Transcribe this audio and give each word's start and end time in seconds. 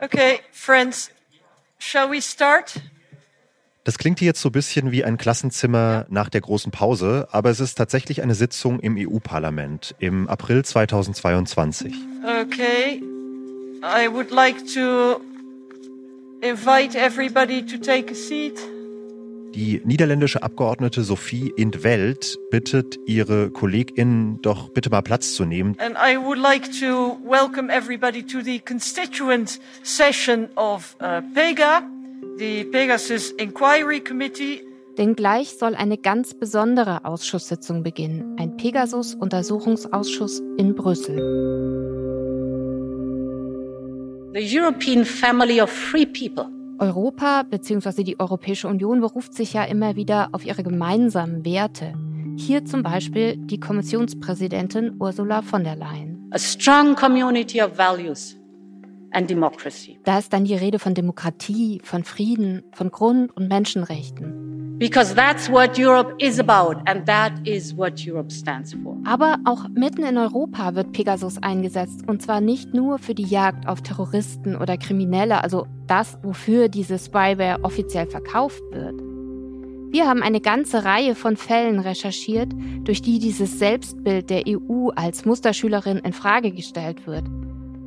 Okay, 0.00 0.40
friends, 0.52 1.10
shall 1.78 2.08
we 2.10 2.22
start? 2.22 2.80
Das 3.82 3.98
klingt 3.98 4.18
hier 4.18 4.26
jetzt 4.26 4.42
so 4.42 4.50
ein 4.50 4.52
bisschen 4.52 4.92
wie 4.92 5.02
ein 5.02 5.16
Klassenzimmer 5.16 6.06
nach 6.08 6.28
der 6.28 6.40
großen 6.40 6.70
Pause, 6.70 7.26
aber 7.32 7.50
es 7.50 7.58
ist 7.58 7.74
tatsächlich 7.74 8.22
eine 8.22 8.34
Sitzung 8.34 8.80
im 8.80 8.96
EU-Parlament 8.98 9.94
im 9.98 10.28
April 10.28 10.64
2022. 10.64 11.94
Okay, 12.22 13.02
I 13.82 14.08
would 14.12 14.30
like 14.30 14.58
to 14.74 15.20
invite 16.42 16.96
everybody 16.96 17.64
to 17.64 17.78
take 17.78 18.12
a 18.12 18.14
seat. 18.14 18.58
Die 19.54 19.80
niederländische 19.84 20.42
Abgeordnete 20.42 21.02
Sophie 21.02 21.52
Intveld 21.56 22.38
bittet 22.50 22.98
ihre 23.06 23.50
KollegInnen 23.50 24.42
doch 24.42 24.68
bitte 24.68 24.90
mal 24.90 25.00
Platz 25.00 25.34
zu 25.34 25.44
nehmen. 25.44 25.74
And 25.78 25.96
I 25.96 26.16
would 26.18 26.38
like 26.38 26.70
to 26.80 27.18
welcome 27.24 27.72
everybody 27.72 28.22
to 28.24 28.42
the 28.42 28.60
constituent 28.60 29.58
session 29.82 30.48
of 30.56 30.96
uh, 31.00 31.22
PEGA, 31.34 31.82
the 32.36 32.64
Pegasus 32.64 33.30
Inquiry 33.32 34.00
Committee. 34.00 34.60
Denn 34.98 35.14
gleich 35.14 35.56
soll 35.56 35.74
eine 35.74 35.96
ganz 35.96 36.34
besondere 36.34 37.04
Ausschusssitzung 37.04 37.82
beginnen, 37.82 38.36
ein 38.38 38.56
Pegasus-Untersuchungsausschuss 38.56 40.42
in 40.58 40.74
Brüssel. 40.74 41.16
The 44.34 44.58
European 44.58 45.04
family 45.04 45.60
of 45.62 45.70
free 45.70 46.04
people 46.04 46.57
Europa 46.78 47.42
bzw. 47.42 48.04
die 48.04 48.20
Europäische 48.20 48.68
Union 48.68 49.00
beruft 49.00 49.34
sich 49.34 49.52
ja 49.52 49.64
immer 49.64 49.96
wieder 49.96 50.28
auf 50.32 50.44
ihre 50.44 50.62
gemeinsamen 50.62 51.44
Werte. 51.44 51.94
Hier 52.36 52.64
zum 52.64 52.84
Beispiel 52.84 53.36
die 53.36 53.58
Kommissionspräsidentin 53.58 54.96
Ursula 55.00 55.42
von 55.42 55.64
der 55.64 55.74
Leyen. 55.74 56.28
A 56.30 56.38
strong 56.38 56.94
community 56.94 57.60
of 57.60 57.76
values 57.76 58.36
and 59.10 59.28
democracy. 59.28 59.98
Da 60.04 60.18
ist 60.18 60.32
dann 60.32 60.44
die 60.44 60.54
Rede 60.54 60.78
von 60.78 60.94
Demokratie, 60.94 61.80
von 61.82 62.04
Frieden, 62.04 62.62
von 62.72 62.90
Grund- 62.90 63.36
und 63.36 63.48
Menschenrechten. 63.48 64.47
Because 64.78 65.12
that's 65.12 65.50
what 65.50 65.76
Europe 65.76 66.14
is 66.18 66.38
about 66.38 66.76
and 66.86 67.04
that 67.06 67.32
is 67.44 67.76
what 67.76 68.06
Europe 68.06 68.30
stands 68.30 68.74
for. 68.74 68.96
Aber 69.04 69.38
auch 69.44 69.68
mitten 69.74 70.04
in 70.04 70.16
Europa 70.16 70.76
wird 70.76 70.92
Pegasus 70.92 71.42
eingesetzt 71.42 72.06
und 72.06 72.22
zwar 72.22 72.40
nicht 72.40 72.74
nur 72.74 73.00
für 73.00 73.14
die 73.14 73.26
Jagd 73.26 73.66
auf 73.66 73.82
Terroristen 73.82 74.54
oder 74.54 74.76
Kriminelle, 74.76 75.42
also 75.42 75.66
das, 75.88 76.16
wofür 76.22 76.68
diese 76.68 76.96
Spyware 76.96 77.58
offiziell 77.64 78.06
verkauft 78.06 78.62
wird. 78.70 78.94
Wir 79.90 80.06
haben 80.06 80.22
eine 80.22 80.40
ganze 80.40 80.84
Reihe 80.84 81.16
von 81.16 81.36
Fällen 81.36 81.80
recherchiert, 81.80 82.52
durch 82.84 83.02
die 83.02 83.18
dieses 83.18 83.58
Selbstbild 83.58 84.30
der 84.30 84.44
EU 84.46 84.90
als 84.94 85.24
Musterschülerin 85.24 85.98
in 85.98 86.12
Frage 86.12 86.52
gestellt 86.52 87.04
wird. 87.06 87.24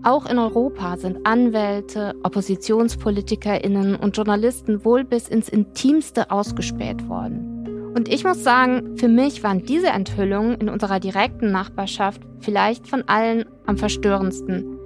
Auch 0.03 0.25
in 0.25 0.39
Europa 0.39 0.97
sind 0.97 1.27
Anwälte, 1.27 2.15
Oppositionspolitikerinnen 2.23 3.95
und 3.95 4.17
Journalisten 4.17 4.83
wohl 4.83 5.03
bis 5.03 5.27
ins 5.27 5.47
Intimste 5.47 6.31
ausgespäht 6.31 7.07
worden. 7.07 7.93
Und 7.95 8.07
ich 8.07 8.23
muss 8.23 8.43
sagen, 8.43 8.97
für 8.97 9.07
mich 9.07 9.43
waren 9.43 9.63
diese 9.63 9.89
Enthüllungen 9.89 10.55
in 10.55 10.69
unserer 10.69 10.99
direkten 10.99 11.51
Nachbarschaft 11.51 12.21
vielleicht 12.39 12.87
von 12.87 13.03
allen 13.07 13.45
am 13.67 13.77
verstörendsten, 13.77 14.79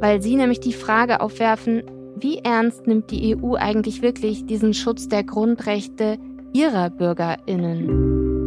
weil 0.00 0.22
sie 0.22 0.36
nämlich 0.36 0.60
die 0.60 0.72
Frage 0.72 1.20
aufwerfen, 1.20 1.82
wie 2.16 2.38
ernst 2.38 2.86
nimmt 2.86 3.10
die 3.10 3.36
EU 3.36 3.56
eigentlich 3.56 4.00
wirklich 4.00 4.46
diesen 4.46 4.72
Schutz 4.72 5.08
der 5.08 5.24
Grundrechte 5.24 6.16
ihrer 6.54 6.88
Bürgerinnen? 6.88 8.43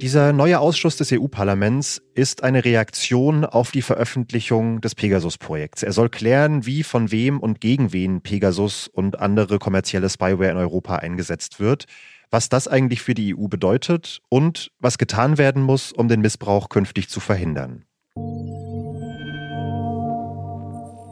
Dieser 0.00 0.32
neue 0.32 0.60
Ausschuss 0.60 0.96
des 0.96 1.12
EU-Parlaments 1.12 2.00
ist 2.14 2.42
eine 2.42 2.64
Reaktion 2.64 3.44
auf 3.44 3.70
die 3.70 3.82
Veröffentlichung 3.82 4.80
des 4.80 4.94
Pegasus-Projekts. 4.94 5.82
Er 5.82 5.92
soll 5.92 6.08
klären, 6.08 6.64
wie, 6.64 6.84
von 6.84 7.10
wem 7.10 7.38
und 7.38 7.60
gegen 7.60 7.92
wen 7.92 8.22
Pegasus 8.22 8.88
und 8.88 9.18
andere 9.20 9.58
kommerzielle 9.58 10.08
Spyware 10.08 10.52
in 10.52 10.56
Europa 10.56 10.96
eingesetzt 10.96 11.60
wird, 11.60 11.84
was 12.30 12.48
das 12.48 12.66
eigentlich 12.66 13.02
für 13.02 13.12
die 13.12 13.36
EU 13.36 13.48
bedeutet 13.48 14.22
und 14.30 14.70
was 14.78 14.96
getan 14.96 15.36
werden 15.36 15.62
muss, 15.62 15.92
um 15.92 16.08
den 16.08 16.22
Missbrauch 16.22 16.70
künftig 16.70 17.10
zu 17.10 17.20
verhindern. 17.20 17.84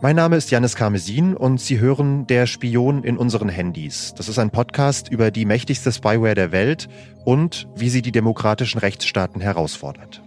Mein 0.00 0.14
Name 0.14 0.36
ist 0.36 0.52
Janis 0.52 0.76
Karmesin 0.76 1.36
und 1.36 1.60
Sie 1.60 1.80
hören 1.80 2.28
Der 2.28 2.46
Spion 2.46 3.02
in 3.02 3.18
unseren 3.18 3.48
Handys. 3.48 4.14
Das 4.16 4.28
ist 4.28 4.38
ein 4.38 4.50
Podcast 4.50 5.08
über 5.08 5.32
die 5.32 5.44
mächtigste 5.44 5.90
Spyware 5.90 6.36
der 6.36 6.52
Welt 6.52 6.88
und 7.24 7.66
wie 7.74 7.88
sie 7.88 8.00
die 8.00 8.12
demokratischen 8.12 8.78
Rechtsstaaten 8.78 9.40
herausfordert. 9.40 10.22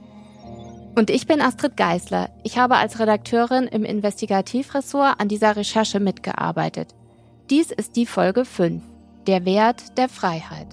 Und 0.98 1.09
ich 1.09 1.26
bin 1.26 1.40
Astrid 1.40 1.78
Geisler. 1.78 2.30
Ich 2.44 2.58
habe 2.58 2.76
als 2.76 3.00
Redakteurin 3.00 3.64
im 3.68 3.86
Investigativressort 3.86 5.22
an 5.22 5.30
dieser 5.30 5.56
Recherche 5.56 6.02
mitgearbeitet. 6.02 6.94
Dies 7.50 7.72
ist 7.72 7.96
die 7.96 8.06
Folge 8.06 8.44
5, 8.44 8.84
der 9.26 9.46
Wert 9.46 9.98
der 9.98 10.09
Freiheit. 10.09 10.68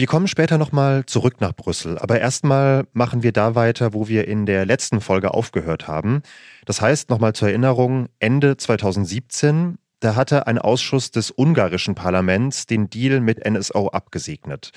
Wir 0.00 0.06
kommen 0.06 0.28
später 0.28 0.56
nochmal 0.56 1.04
zurück 1.04 1.42
nach 1.42 1.54
Brüssel, 1.54 1.98
aber 1.98 2.18
erstmal 2.18 2.86
machen 2.94 3.22
wir 3.22 3.32
da 3.32 3.54
weiter, 3.54 3.92
wo 3.92 4.08
wir 4.08 4.26
in 4.28 4.46
der 4.46 4.64
letzten 4.64 5.02
Folge 5.02 5.34
aufgehört 5.34 5.88
haben. 5.88 6.22
Das 6.64 6.80
heißt, 6.80 7.10
nochmal 7.10 7.34
zur 7.34 7.48
Erinnerung, 7.48 8.08
Ende 8.18 8.56
2017, 8.56 9.76
da 10.00 10.14
hatte 10.14 10.46
ein 10.46 10.56
Ausschuss 10.56 11.10
des 11.10 11.30
ungarischen 11.30 11.94
Parlaments 11.94 12.64
den 12.64 12.88
Deal 12.88 13.20
mit 13.20 13.46
NSO 13.46 13.88
abgesegnet. 13.88 14.70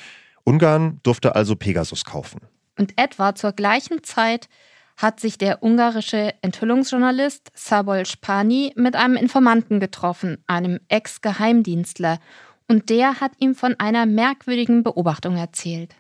Ungarn 0.44 1.00
durfte 1.04 1.36
also 1.36 1.56
Pegasus 1.56 2.04
kaufen. 2.04 2.42
Und 2.78 2.92
etwa 2.98 3.34
zur 3.34 3.54
gleichen 3.54 4.04
Zeit 4.04 4.50
hat 4.98 5.22
sich 5.22 5.38
der 5.38 5.64
ungarische 5.64 6.34
Enthüllungsjournalist 6.42 7.50
Szabolcs 7.56 8.12
Spani 8.12 8.74
mit 8.76 8.98
einem 8.98 9.16
Informanten 9.16 9.80
getroffen, 9.80 10.44
einem 10.48 10.82
Ex-Geheimdienstler, 10.90 12.20
und 12.68 12.90
der 12.90 13.20
hat 13.22 13.32
ihm 13.40 13.56
von 13.56 13.76
einer 13.80 14.06
merkwürdigen 14.06 14.84
Beobachtung 14.84 15.36
erzählt. 15.36 15.96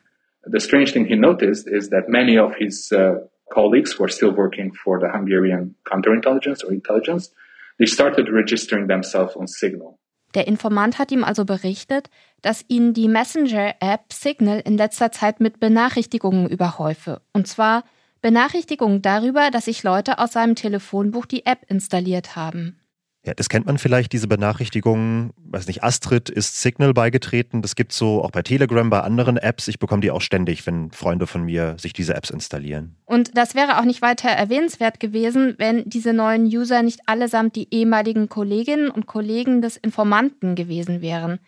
The 0.45 0.59
strange 0.59 0.91
thing 0.91 1.05
he 1.05 1.15
noticed 1.15 1.67
is 1.67 1.89
that 1.89 2.09
many 2.09 2.37
of 2.37 2.55
his 2.55 2.91
uh, 2.91 3.15
colleagues 3.49 3.97
who 3.97 4.03
are 4.03 4.11
still 4.11 4.35
working 4.35 4.73
for 4.73 4.99
the 4.99 5.07
Hungarian 5.07 5.75
counterintelligence 5.85 6.65
or 6.65 6.71
intelligence, 6.71 7.31
they 7.77 7.87
started 7.87 8.29
registering 8.29 8.87
themselves 8.87 9.35
on 9.35 9.47
Signal. 9.47 9.97
Der 10.35 10.47
Informant 10.47 10.97
hat 10.97 11.11
ihm 11.11 11.23
also 11.23 11.45
berichtet, 11.45 12.09
dass 12.41 12.65
ihn 12.67 12.93
die 12.93 13.07
Messenger-App 13.07 14.11
Signal 14.11 14.61
in 14.65 14.77
letzter 14.77 15.11
Zeit 15.11 15.39
mit 15.39 15.59
Benachrichtigungen 15.59 16.49
überhäufe. 16.49 17.21
Und 17.33 17.47
zwar 17.47 17.83
Benachrichtigungen 18.21 19.01
darüber, 19.01 19.51
dass 19.51 19.65
sich 19.65 19.83
Leute 19.83 20.17
aus 20.17 20.33
seinem 20.33 20.55
Telefonbuch 20.55 21.25
die 21.27 21.45
App 21.45 21.59
installiert 21.67 22.35
haben. 22.35 22.79
Ja, 23.25 23.33
das 23.33 23.47
kennt 23.47 23.65
man 23.67 23.77
vielleicht, 23.77 24.11
diese 24.11 24.27
Benachrichtigungen. 24.27 25.31
Weiß 25.37 25.67
nicht, 25.67 25.81
Astrid 25.81 26.29
ist 26.29 26.61
Signal 26.61 26.93
beigetreten. 26.93 27.61
Das 27.61 27.75
gibt 27.75 27.93
so 27.93 28.21
auch 28.21 28.31
bei 28.31 28.41
Telegram, 28.41 28.89
bei 28.89 28.99
anderen 28.99 29.37
Apps. 29.37 29.69
Ich 29.69 29.79
bekomme 29.79 30.01
die 30.01 30.11
auch 30.11 30.19
ständig, 30.19 30.67
wenn 30.67 30.91
Freunde 30.91 31.25
von 31.25 31.43
mir 31.43 31.75
sich 31.79 31.93
diese 31.93 32.15
Apps 32.15 32.31
installieren. 32.31 32.97
Und 33.05 33.37
das 33.37 33.55
wäre 33.55 33.79
auch 33.79 33.85
nicht 33.85 34.01
weiter 34.01 34.27
erwähnenswert 34.27 34.99
gewesen, 34.99 35.55
wenn 35.57 35.87
diese 35.89 36.11
neuen 36.11 36.45
User 36.47 36.83
nicht 36.83 36.99
allesamt 37.05 37.55
die 37.55 37.73
ehemaligen 37.73 38.27
Kolleginnen 38.27 38.89
und 38.89 39.05
Kollegen 39.05 39.61
des 39.61 39.77
Informanten 39.77 40.55
gewesen 40.55 41.01
wären. 41.01 41.39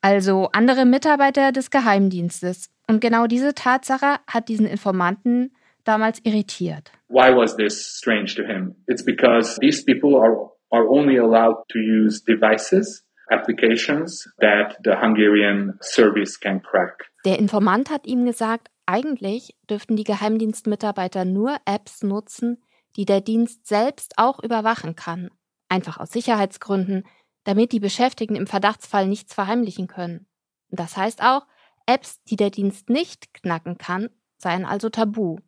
Also 0.00 0.48
andere 0.52 0.86
Mitarbeiter 0.86 1.52
des 1.52 1.70
Geheimdienstes. 1.70 2.70
Und 2.86 3.02
genau 3.02 3.26
diese 3.26 3.54
Tatsache 3.54 4.16
hat 4.26 4.48
diesen 4.48 4.66
Informanten 4.66 5.52
damals 5.84 6.20
irritiert. 6.24 6.92
Why 7.08 7.34
was 7.36 7.56
this 7.56 7.98
strange 7.98 8.34
to 8.36 8.42
him? 8.42 8.74
It's 8.86 9.04
because 9.04 9.60
these 9.60 9.84
people 9.84 10.16
are 10.18 10.50
are 10.70 10.88
only 10.88 11.18
allowed 11.18 11.64
to 11.68 11.78
use 11.78 12.22
devices, 12.22 13.04
applications 13.30 14.28
that 14.40 14.76
the 14.84 14.96
Hungarian 15.00 15.78
service 15.80 16.38
can 16.38 16.62
crack. 16.62 17.10
Der 17.24 17.38
Informant 17.38 17.90
hat 17.90 18.06
ihm 18.06 18.24
gesagt, 18.24 18.68
eigentlich 18.86 19.54
dürften 19.68 19.96
die 19.96 20.04
Geheimdienstmitarbeiter 20.04 21.24
nur 21.24 21.56
Apps 21.64 22.02
nutzen, 22.02 22.62
die 22.96 23.04
der 23.04 23.20
Dienst 23.20 23.66
selbst 23.66 24.14
auch 24.16 24.42
überwachen 24.42 24.96
kann. 24.96 25.30
Einfach 25.68 25.98
aus 25.98 26.10
Sicherheitsgründen, 26.10 27.04
damit 27.44 27.72
die 27.72 27.80
Beschäftigten 27.80 28.36
im 28.36 28.46
Verdachtsfall 28.46 29.06
nichts 29.06 29.34
verheimlichen 29.34 29.86
können. 29.86 30.26
Das 30.70 30.96
heißt 30.96 31.22
auch, 31.22 31.46
Apps, 31.86 32.22
die 32.24 32.36
der 32.36 32.50
Dienst 32.50 32.90
nicht 32.90 33.32
knacken 33.34 33.78
kann, 33.78 34.10
seien 34.36 34.64
also 34.64 34.88
tabu. 34.88 35.38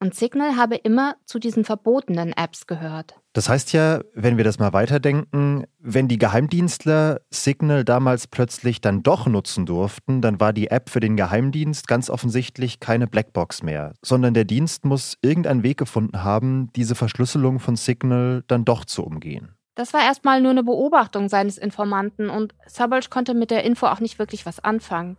Und 0.00 0.14
Signal 0.14 0.56
habe 0.56 0.76
immer 0.76 1.16
zu 1.24 1.38
diesen 1.38 1.64
verbotenen 1.64 2.32
Apps 2.32 2.66
gehört. 2.66 3.20
Das 3.36 3.50
heißt 3.50 3.74
ja, 3.74 4.00
wenn 4.14 4.38
wir 4.38 4.44
das 4.44 4.58
mal 4.58 4.72
weiterdenken, 4.72 5.64
wenn 5.78 6.08
die 6.08 6.16
Geheimdienstler 6.16 7.20
Signal 7.28 7.84
damals 7.84 8.28
plötzlich 8.28 8.80
dann 8.80 9.02
doch 9.02 9.26
nutzen 9.26 9.66
durften, 9.66 10.22
dann 10.22 10.40
war 10.40 10.54
die 10.54 10.68
App 10.68 10.88
für 10.88 11.00
den 11.00 11.18
Geheimdienst 11.18 11.86
ganz 11.86 12.08
offensichtlich 12.08 12.80
keine 12.80 13.06
Blackbox 13.06 13.62
mehr, 13.62 13.92
sondern 14.02 14.32
der 14.32 14.46
Dienst 14.46 14.86
muss 14.86 15.18
irgendeinen 15.20 15.62
Weg 15.62 15.76
gefunden 15.76 16.24
haben, 16.24 16.70
diese 16.76 16.94
Verschlüsselung 16.94 17.60
von 17.60 17.76
Signal 17.76 18.42
dann 18.46 18.64
doch 18.64 18.86
zu 18.86 19.04
umgehen. 19.04 19.54
Das 19.74 19.92
war 19.92 20.00
erstmal 20.00 20.40
nur 20.40 20.52
eine 20.52 20.64
Beobachtung 20.64 21.28
seines 21.28 21.58
Informanten 21.58 22.30
und 22.30 22.54
Sabolsch 22.66 23.10
konnte 23.10 23.34
mit 23.34 23.50
der 23.50 23.64
Info 23.64 23.84
auch 23.84 24.00
nicht 24.00 24.18
wirklich 24.18 24.46
was 24.46 24.64
anfangen. 24.64 25.18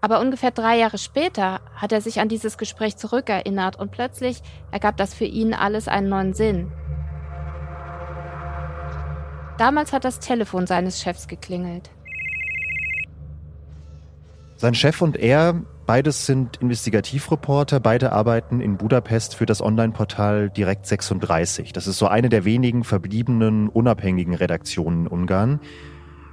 Aber 0.00 0.20
ungefähr 0.20 0.50
drei 0.50 0.78
Jahre 0.78 0.96
später 0.96 1.60
hat 1.74 1.92
er 1.92 2.00
sich 2.00 2.20
an 2.20 2.30
dieses 2.30 2.56
Gespräch 2.56 2.96
zurückerinnert 2.96 3.78
und 3.78 3.90
plötzlich 3.90 4.40
ergab 4.70 4.96
das 4.96 5.12
für 5.12 5.26
ihn 5.26 5.52
alles 5.52 5.88
einen 5.88 6.08
neuen 6.08 6.32
Sinn. 6.32 6.72
Damals 9.60 9.92
hat 9.92 10.06
das 10.06 10.20
Telefon 10.20 10.66
seines 10.66 11.02
Chefs 11.02 11.28
geklingelt. 11.28 11.90
Sein 14.56 14.72
Chef 14.72 15.02
und 15.02 15.18
er, 15.18 15.60
beides 15.84 16.24
sind 16.24 16.56
Investigativreporter, 16.62 17.78
beide 17.78 18.12
arbeiten 18.12 18.62
in 18.62 18.78
Budapest 18.78 19.34
für 19.34 19.44
das 19.44 19.60
Online-Portal 19.60 20.48
Direkt 20.48 20.86
36. 20.86 21.74
Das 21.74 21.86
ist 21.86 21.98
so 21.98 22.06
eine 22.06 22.30
der 22.30 22.46
wenigen 22.46 22.84
verbliebenen 22.84 23.68
unabhängigen 23.68 24.32
Redaktionen 24.32 25.04
in 25.04 25.12
Ungarn. 25.12 25.60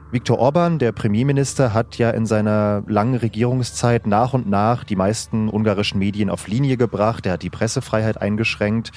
Viktor 0.09 0.39
Orban, 0.39 0.79
der 0.79 0.93
Premierminister, 0.93 1.73
hat 1.73 1.97
ja 1.97 2.11
in 2.11 2.25
seiner 2.25 2.85
langen 2.87 3.15
Regierungszeit 3.15 4.07
nach 4.07 4.33
und 4.33 4.47
nach 4.47 4.85
die 4.85 4.95
meisten 4.95 5.49
ungarischen 5.49 5.99
Medien 5.99 6.29
auf 6.29 6.47
Linie 6.47 6.77
gebracht. 6.77 7.25
Er 7.25 7.33
hat 7.33 7.43
die 7.43 7.49
Pressefreiheit 7.49 8.21
eingeschränkt. 8.21 8.93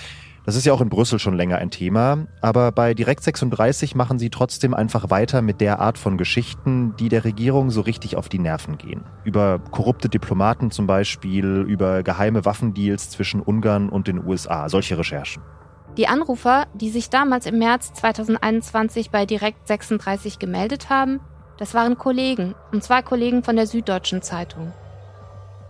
Das 0.46 0.56
ist 0.56 0.64
ja 0.64 0.72
auch 0.72 0.80
in 0.80 0.88
Brüssel 0.88 1.18
schon 1.18 1.34
länger 1.36 1.58
ein 1.58 1.70
Thema, 1.70 2.26
aber 2.40 2.72
bei 2.72 2.94
Direkt 2.94 3.22
36 3.22 3.94
machen 3.94 4.18
sie 4.18 4.30
trotzdem 4.30 4.72
einfach 4.72 5.10
weiter 5.10 5.42
mit 5.42 5.60
der 5.60 5.80
Art 5.80 5.98
von 5.98 6.16
Geschichten, 6.16 6.94
die 6.98 7.10
der 7.10 7.24
Regierung 7.24 7.70
so 7.70 7.82
richtig 7.82 8.16
auf 8.16 8.28
die 8.28 8.38
Nerven 8.38 8.78
gehen. 8.78 9.04
Über 9.24 9.58
korrupte 9.58 10.08
Diplomaten 10.08 10.70
zum 10.70 10.86
Beispiel, 10.86 11.64
über 11.68 12.02
geheime 12.02 12.44
Waffendeals 12.44 13.10
zwischen 13.10 13.40
Ungarn 13.40 13.90
und 13.90 14.08
den 14.08 14.24
USA, 14.24 14.68
solche 14.68 14.98
Recherchen. 14.98 15.42
Die 15.96 16.08
Anrufer, 16.08 16.66
die 16.74 16.88
sich 16.88 17.10
damals 17.10 17.46
im 17.46 17.58
März 17.58 17.92
2021 17.94 19.10
bei 19.10 19.26
Direkt 19.26 19.68
36 19.68 20.38
gemeldet 20.38 20.88
haben, 20.88 21.20
das 21.58 21.74
waren 21.74 21.98
Kollegen, 21.98 22.54
und 22.72 22.82
zwar 22.82 23.02
Kollegen 23.02 23.42
von 23.42 23.56
der 23.56 23.66
Süddeutschen 23.66 24.22
Zeitung. 24.22 24.72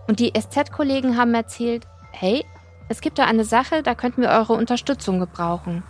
Und 0.07 0.19
die 0.19 0.31
SZ-Kollegen 0.31 1.17
haben 1.17 1.33
erzählt, 1.33 1.85
hey, 2.11 2.45
es 2.89 3.01
gibt 3.01 3.19
da 3.19 3.25
eine 3.25 3.45
Sache, 3.45 3.83
da 3.83 3.95
könnten 3.95 4.21
wir 4.21 4.29
eure 4.29 4.53
Unterstützung 4.53 5.19
gebrauchen. 5.19 5.83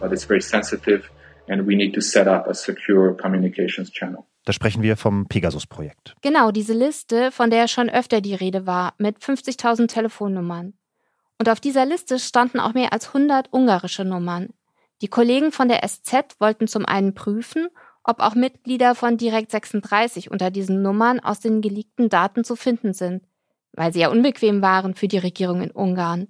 But 0.00 0.12
it's 0.12 0.24
very 0.24 0.40
sensitive 0.40 1.04
and 1.48 1.66
we 1.66 1.76
need 1.76 1.94
to 1.94 2.00
set 2.00 2.26
up 2.26 2.46
a 2.48 2.54
secure 2.54 3.16
communications 3.16 3.90
channel. 3.90 4.24
Da 4.44 4.52
sprechen 4.52 4.82
wir 4.82 4.96
vom 4.96 5.26
Pegasus-Projekt. 5.26 6.14
Genau, 6.22 6.50
diese 6.50 6.72
Liste, 6.72 7.30
von 7.30 7.50
der 7.50 7.68
schon 7.68 7.90
öfter 7.90 8.20
die 8.20 8.34
Rede 8.34 8.66
war, 8.66 8.94
mit 8.98 9.18
50.000 9.18 9.88
Telefonnummern. 9.88 10.72
Und 11.38 11.48
auf 11.48 11.60
dieser 11.60 11.84
Liste 11.84 12.18
standen 12.18 12.58
auch 12.58 12.72
mehr 12.72 12.92
als 12.92 13.08
100 13.08 13.52
ungarische 13.52 14.04
Nummern. 14.04 14.48
Die 15.02 15.08
Kollegen 15.08 15.52
von 15.52 15.68
der 15.68 15.86
SZ 15.86 16.36
wollten 16.38 16.68
zum 16.68 16.86
einen 16.86 17.14
prüfen, 17.14 17.68
ob 18.02 18.20
auch 18.20 18.34
Mitglieder 18.34 18.94
von 18.94 19.18
Direkt 19.18 19.50
36 19.50 20.30
unter 20.30 20.50
diesen 20.50 20.82
Nummern 20.82 21.20
aus 21.20 21.40
den 21.40 21.60
geleakten 21.60 22.08
Daten 22.08 22.44
zu 22.44 22.56
finden 22.56 22.94
sind 22.94 23.22
weil 23.72 23.92
sie 23.92 24.00
ja 24.00 24.08
unbequem 24.08 24.62
waren 24.62 24.94
für 24.94 25.08
die 25.08 25.18
Regierung 25.18 25.62
in 25.62 25.70
Ungarn. 25.70 26.28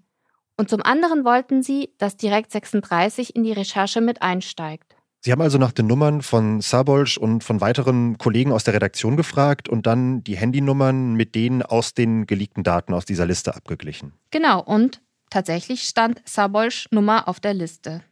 Und 0.57 0.69
zum 0.69 0.83
anderen 0.83 1.25
wollten 1.25 1.63
sie, 1.63 1.95
dass 1.99 2.17
Direkt 2.17 2.53
36 2.53 3.35
in 3.35 3.45
die 3.45 3.53
Recherche 3.53 4.01
mit 4.01 4.21
einsteigt. 4.21 4.95
Sie 5.23 5.33
haben 5.33 5.43
also 5.43 5.59
nach 5.59 5.73
den 5.73 5.87
Nummern 5.87 6.23
von 6.23 6.63
Sabolsch 6.63 7.19
und 7.19 7.45
von 7.45 7.61
weiteren 7.61 8.17
Kollegen 8.17 8.53
aus 8.53 8.65
der 8.65 8.73
Redaktion 8.73 9.19
gefragt 9.19 9.69
und 9.69 9.87
dann 9.87 10.25
die 10.25 10.37
Handynummern 10.37 11.13
mit 11.13 11.35
denen 11.35 11.63
aus 11.63 11.93
den 11.93 12.27
geleakten 12.27 12.63
Daten 12.63 12.95
aus 12.95 13.05
dieser 13.05 13.27
Liste 13.27 13.55
abgeglichen. 13.55 14.15
Genau, 14.31 14.63
und 14.63 15.03
tatsächlich 15.29 15.83
stand 15.83 16.23
Sabolsch 16.25 16.89
Nummer 16.91 17.29
auf 17.29 17.39
der 17.39 17.53
Liste. 17.53 18.03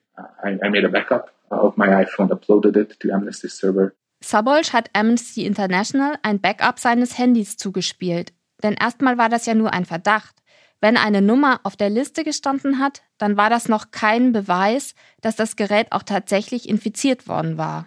I, 0.45 0.59
I 0.63 0.69
made 0.69 0.87
a 0.87 0.91
backup 0.91 1.33
of 1.51 1.79
my 1.79 1.87
iPhone, 1.87 2.31
uploaded 2.31 2.77
it 2.77 3.01
to 3.01 3.11
Amnesty 3.11 3.49
server. 3.49 3.93
Sabolsch 4.23 4.73
hat 4.73 4.91
Amnesty 4.93 5.47
International 5.47 6.19
ein 6.23 6.41
Backup 6.41 6.79
seines 6.79 7.17
Handys 7.17 7.57
zugespielt, 7.57 8.33
denn 8.62 8.75
erstmal 8.75 9.19
war 9.19 9.28
das 9.28 9.46
ja 9.46 9.55
nur 9.55 9.72
ein 9.72 9.84
Verdacht. 9.84 10.37
Wenn 10.81 10.96
eine 10.96 11.22
Nummer 11.22 11.60
auf 11.64 11.76
der 11.76 11.90
Liste 11.90 12.22
gestanden 12.22 12.78
hat, 12.78 13.02
dann 13.19 13.37
war 13.37 13.50
das 13.50 13.69
noch 13.69 13.90
kein 13.90 14.32
Beweis, 14.32 14.94
dass 15.20 15.34
das 15.34 15.56
Gerät 15.56 15.88
auch 15.90 16.05
tatsächlich 16.05 16.69
infiziert 16.69 17.26
worden 17.28 17.58
war. 17.58 17.87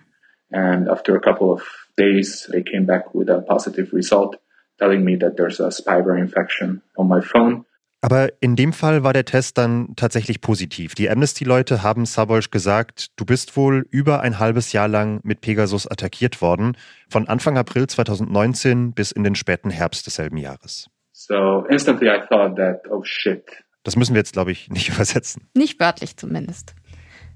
And 0.51 0.89
after 0.89 1.15
a 1.15 1.19
couple 1.19 1.47
of 1.47 1.87
days, 1.97 2.49
they 2.51 2.61
came 2.61 2.85
back 2.85 3.13
with 3.13 3.29
a 3.29 3.39
positive 3.39 3.95
result, 3.95 4.37
telling 4.77 5.03
me 5.03 5.17
that 5.17 5.37
there's 5.37 5.61
a 5.61 5.71
spyware 5.71 6.19
infection 6.19 6.81
on 6.97 7.07
my 7.07 7.21
phone. 7.21 7.65
Aber 8.01 8.29
in 8.41 8.55
dem 8.55 8.73
Fall 8.73 9.03
war 9.03 9.13
der 9.13 9.25
Test 9.25 9.59
dann 9.59 9.95
tatsächlich 9.95 10.41
positiv. 10.41 10.95
Die 10.95 11.07
Amnesty-Leute 11.07 11.83
haben 11.83 12.07
Sabolsch 12.07 12.49
gesagt, 12.49 13.11
du 13.15 13.25
bist 13.25 13.55
wohl 13.55 13.85
über 13.91 14.21
ein 14.21 14.39
halbes 14.39 14.73
Jahr 14.73 14.87
lang 14.87 15.19
mit 15.23 15.41
Pegasus 15.41 15.85
attackiert 15.89 16.41
worden, 16.41 16.75
von 17.09 17.27
Anfang 17.27 17.59
April 17.59 17.85
2019 17.85 18.93
bis 18.93 19.11
in 19.11 19.23
den 19.23 19.35
späten 19.35 19.69
Herbst 19.69 20.07
desselben 20.07 20.37
Jahres. 20.37 20.89
So 21.11 21.63
instantly 21.69 22.07
I 22.07 22.21
thought 22.27 22.55
that, 22.55 22.81
oh 22.89 23.03
shit. 23.03 23.43
Das 23.83 23.95
müssen 23.95 24.15
wir 24.15 24.19
jetzt, 24.19 24.33
glaube 24.33 24.51
ich, 24.51 24.69
nicht 24.69 24.89
übersetzen. 24.95 25.47
Nicht 25.55 25.79
wörtlich 25.79 26.17
zumindest. 26.17 26.73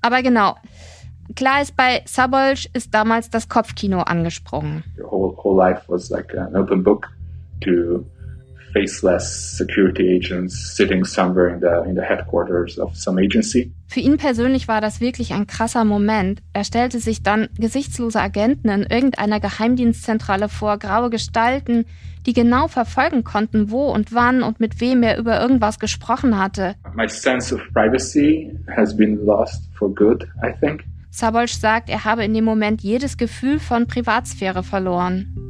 Aber 0.02 0.24
genau. 0.24 0.56
Klar 1.36 1.62
ist, 1.62 1.76
bei 1.76 2.02
Sabolsch 2.06 2.68
ist 2.74 2.94
damals 2.94 3.30
das 3.30 3.50
Kopfkino 3.50 4.02
angesprungen. 4.02 4.84
Your 4.98 5.12
whole, 5.12 5.38
whole 5.38 5.58
life 5.58 5.84
was 5.88 6.10
like 6.10 6.36
an 6.36 6.56
open 6.56 6.84
book 6.84 7.08
to 7.62 8.06
faceless 8.76 9.58
security 9.58 10.18
agents 10.18 10.76
sitting 10.76 11.06
somewhere 11.06 11.48
in 11.48 11.62
the, 11.62 11.90
in 11.90 11.96
the 11.96 12.02
headquarters 12.02 12.78
of 12.78 12.96
some 12.96 13.18
agency. 13.18 13.72
Für 13.88 14.02
ihn 14.02 14.18
persönlich 14.18 14.68
war 14.68 14.82
das 14.82 15.00
wirklich 15.00 15.34
ein 15.34 15.48
krasser 15.48 15.86
Moment. 15.86 16.42
Er 16.52 16.66
stellte 16.66 17.00
sich 17.00 17.24
dann 17.24 17.48
gesichtslose 17.58 18.20
Agenten 18.20 18.68
in 18.68 18.84
irgendeiner 18.84 19.40
Geheimdienstzentrale 19.40 20.50
vor, 20.50 20.78
graue 20.78 21.10
Gestalten, 21.10 21.86
die 22.26 22.34
genau 22.34 22.68
verfolgen 22.68 23.24
konnten, 23.24 23.72
wo 23.72 23.86
und 23.92 24.14
wann 24.14 24.44
und 24.44 24.60
mit 24.60 24.82
wem 24.82 25.04
er 25.04 25.18
über 25.18 25.40
irgendwas 25.40 25.80
gesprochen 25.80 26.38
hatte. 26.38 26.76
My 26.96 27.08
sense 27.08 27.56
of 27.56 27.62
privacy 27.74 28.52
has 28.76 28.96
been 28.96 29.26
lost 29.26 29.70
for 29.78 29.94
good, 29.94 30.28
I 30.44 30.52
think. 30.60 30.84
Sabolsch 31.12 31.54
sagt, 31.54 31.90
er 31.90 32.04
habe 32.04 32.26
in 32.26 32.34
dem 32.34 32.44
Moment 32.44 32.82
jedes 32.82 33.16
Gefühl 33.16 33.60
von 33.60 33.88
Privatsphäre 33.88 34.64
verloren. 34.64 35.45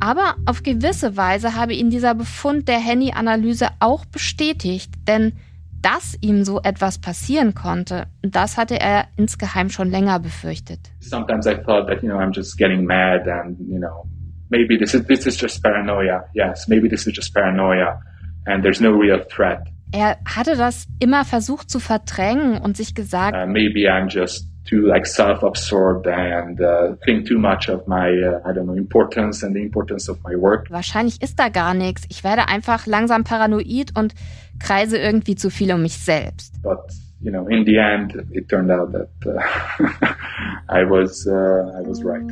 Aber 0.00 0.36
auf 0.46 0.62
gewisse 0.62 1.16
Weise 1.16 1.54
habe 1.54 1.74
ihn 1.74 1.90
dieser 1.90 2.14
Befund 2.14 2.68
der 2.68 2.78
Henny-Analyse 2.78 3.68
auch 3.80 4.06
bestätigt, 4.06 4.94
denn 5.06 5.34
dass 5.82 6.16
ihm 6.20 6.44
so 6.44 6.60
etwas 6.62 6.98
passieren 6.98 7.54
konnte, 7.54 8.06
das 8.22 8.56
hatte 8.56 8.78
er 8.78 9.08
insgeheim 9.16 9.70
schon 9.70 9.90
länger 9.90 10.18
befürchtet. 10.18 10.80
Sometimes 11.00 11.46
I 11.46 11.54
thought 11.54 11.86
that, 11.88 12.02
you 12.02 12.08
know, 12.08 12.18
I'm 12.18 12.34
just 12.34 12.58
getting 12.58 12.84
mad 12.84 13.26
and, 13.28 13.58
you 13.60 13.78
know, 13.78 14.06
maybe 14.50 14.78
this 14.78 14.94
is, 14.94 15.04
this 15.06 15.26
is 15.26 15.40
just 15.40 15.62
paranoia. 15.62 16.24
Yes, 16.34 16.68
maybe 16.68 16.88
this 16.88 17.06
is 17.06 17.14
just 17.16 17.34
paranoia 17.34 18.00
and 18.46 18.62
there's 18.62 18.80
no 18.80 18.90
real 18.90 19.20
threat. 19.28 19.66
Er 19.92 20.18
hatte 20.24 20.56
das 20.56 20.86
immer 21.00 21.24
versucht 21.24 21.68
zu 21.68 21.80
verdrängen 21.80 22.58
und 22.58 22.76
sich 22.76 22.94
gesagt, 22.94 23.36
uh, 23.36 23.46
maybe 23.46 23.90
I'm 23.90 24.08
just 24.08 24.49
too 24.70 24.86
like 24.86 25.04
self-absorbed 25.04 26.06
and 26.06 26.60
uh, 26.60 26.94
think 27.04 27.26
too 27.26 27.38
much 27.38 27.68
of 27.68 27.86
my 27.88 28.08
uh, 28.08 28.48
I 28.48 28.52
don't 28.52 28.66
know 28.66 28.76
importance 28.76 29.42
and 29.42 29.54
the 29.54 29.60
importance 29.60 30.08
of 30.08 30.22
my 30.22 30.36
work. 30.36 30.70
Wahrscheinlich 30.70 31.20
ist 31.20 31.38
da 31.38 31.48
gar 31.48 31.74
nichts. 31.74 32.04
Ich 32.08 32.22
werde 32.22 32.48
einfach 32.48 32.86
langsam 32.86 33.24
paranoid 33.24 33.98
und 33.98 34.14
kreise 34.60 34.96
irgendwie 34.96 35.34
zu 35.34 35.50
viel 35.50 35.72
um 35.72 35.82
mich 35.82 35.98
selbst. 35.98 36.62
But 36.62 36.78
you 37.20 37.32
know, 37.32 37.48
in 37.48 37.64
the 37.66 37.78
end, 37.78 38.14
it 38.30 38.48
turned 38.48 38.70
out 38.70 38.92
that 38.92 39.08
uh, 39.26 39.40
I 40.68 40.84
was 40.88 41.26
uh, 41.26 41.72
I 41.76 41.86
was 41.86 42.04
right. 42.04 42.30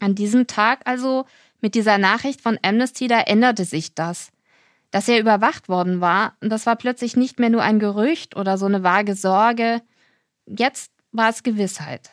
An 0.00 0.14
diesem 0.14 0.46
Tag 0.46 0.78
also 0.84 1.24
mit 1.60 1.74
dieser 1.74 1.98
Nachricht 1.98 2.40
von 2.40 2.56
Amnesty, 2.62 3.08
da 3.08 3.20
änderte 3.20 3.64
sich 3.64 3.94
das 3.94 4.30
dass 4.90 5.08
er 5.08 5.20
überwacht 5.20 5.68
worden 5.68 6.00
war, 6.00 6.36
das 6.40 6.66
war 6.66 6.76
plötzlich 6.76 7.16
nicht 7.16 7.38
mehr 7.38 7.50
nur 7.50 7.62
ein 7.62 7.78
Gerücht 7.78 8.36
oder 8.36 8.56
so 8.56 8.66
eine 8.66 8.82
vage 8.82 9.14
Sorge. 9.14 9.82
Jetzt 10.46 10.92
war 11.12 11.30
es 11.30 11.42
Gewissheit. 11.42 12.12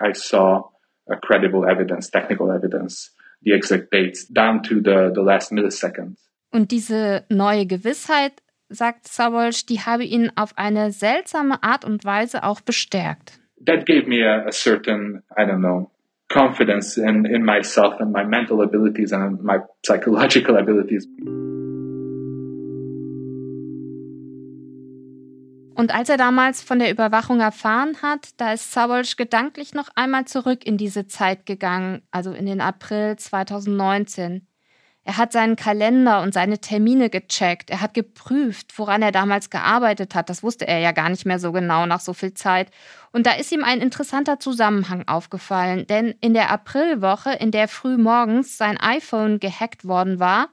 I 0.00 0.12
saw 0.12 0.70
a 1.08 1.16
credible 1.16 1.68
evidence, 1.68 2.10
technical 2.10 2.50
evidence, 2.50 3.14
the 3.42 3.52
exact 3.52 3.92
dates 3.92 4.28
down 4.28 4.62
to 4.62 4.76
the, 4.76 5.10
the 5.14 5.22
last 5.22 5.52
millisecond. 5.52 6.18
Und 6.52 6.70
diese 6.70 7.24
neue 7.28 7.66
Gewissheit, 7.66 8.32
sagt 8.68 9.08
Sabolsch, 9.08 9.66
die 9.66 9.80
habe 9.80 10.04
ihn 10.04 10.30
auf 10.34 10.56
eine 10.56 10.92
seltsame 10.92 11.62
Art 11.62 11.84
und 11.84 12.04
Weise 12.04 12.44
auch 12.44 12.60
bestärkt. 12.60 13.38
That 13.64 13.86
gave 13.86 14.06
me 14.08 14.24
a, 14.24 14.46
a 14.46 14.52
certain, 14.52 15.22
I 15.36 15.42
don't 15.42 15.58
know, 15.58 15.90
confidence 16.28 16.96
in, 16.96 17.24
in 17.24 17.44
myself 17.44 18.00
and 18.00 18.12
my 18.12 18.24
mental 18.24 18.60
abilities 18.62 19.12
and 19.12 19.42
my 19.42 19.58
psychological 19.84 20.56
abilities. 20.56 21.06
Und 25.76 25.94
als 25.94 26.08
er 26.08 26.16
damals 26.16 26.62
von 26.62 26.78
der 26.78 26.90
Überwachung 26.90 27.40
erfahren 27.40 27.98
hat, 28.00 28.30
da 28.38 28.54
ist 28.54 28.72
Sabolsch 28.72 29.16
gedanklich 29.16 29.74
noch 29.74 29.90
einmal 29.94 30.24
zurück 30.24 30.64
in 30.64 30.78
diese 30.78 31.06
Zeit 31.06 31.44
gegangen, 31.44 32.00
also 32.10 32.32
in 32.32 32.46
den 32.46 32.62
April 32.62 33.16
2019. 33.16 34.46
Er 35.04 35.18
hat 35.18 35.32
seinen 35.32 35.54
Kalender 35.54 36.22
und 36.22 36.32
seine 36.32 36.60
Termine 36.60 37.10
gecheckt. 37.10 37.68
Er 37.68 37.82
hat 37.82 37.92
geprüft, 37.92 38.78
woran 38.78 39.02
er 39.02 39.12
damals 39.12 39.50
gearbeitet 39.50 40.14
hat. 40.14 40.30
Das 40.30 40.42
wusste 40.42 40.66
er 40.66 40.78
ja 40.78 40.92
gar 40.92 41.10
nicht 41.10 41.26
mehr 41.26 41.38
so 41.38 41.52
genau 41.52 41.84
nach 41.84 42.00
so 42.00 42.14
viel 42.14 42.32
Zeit. 42.32 42.70
Und 43.12 43.26
da 43.26 43.32
ist 43.32 43.52
ihm 43.52 43.62
ein 43.62 43.82
interessanter 43.82 44.40
Zusammenhang 44.40 45.06
aufgefallen. 45.06 45.86
Denn 45.86 46.14
in 46.22 46.32
der 46.32 46.50
Aprilwoche, 46.50 47.32
in 47.34 47.50
der 47.50 47.68
früh 47.68 47.98
morgens 47.98 48.56
sein 48.56 48.78
iPhone 48.78 49.40
gehackt 49.40 49.84
worden 49.84 50.20
war, 50.20 50.48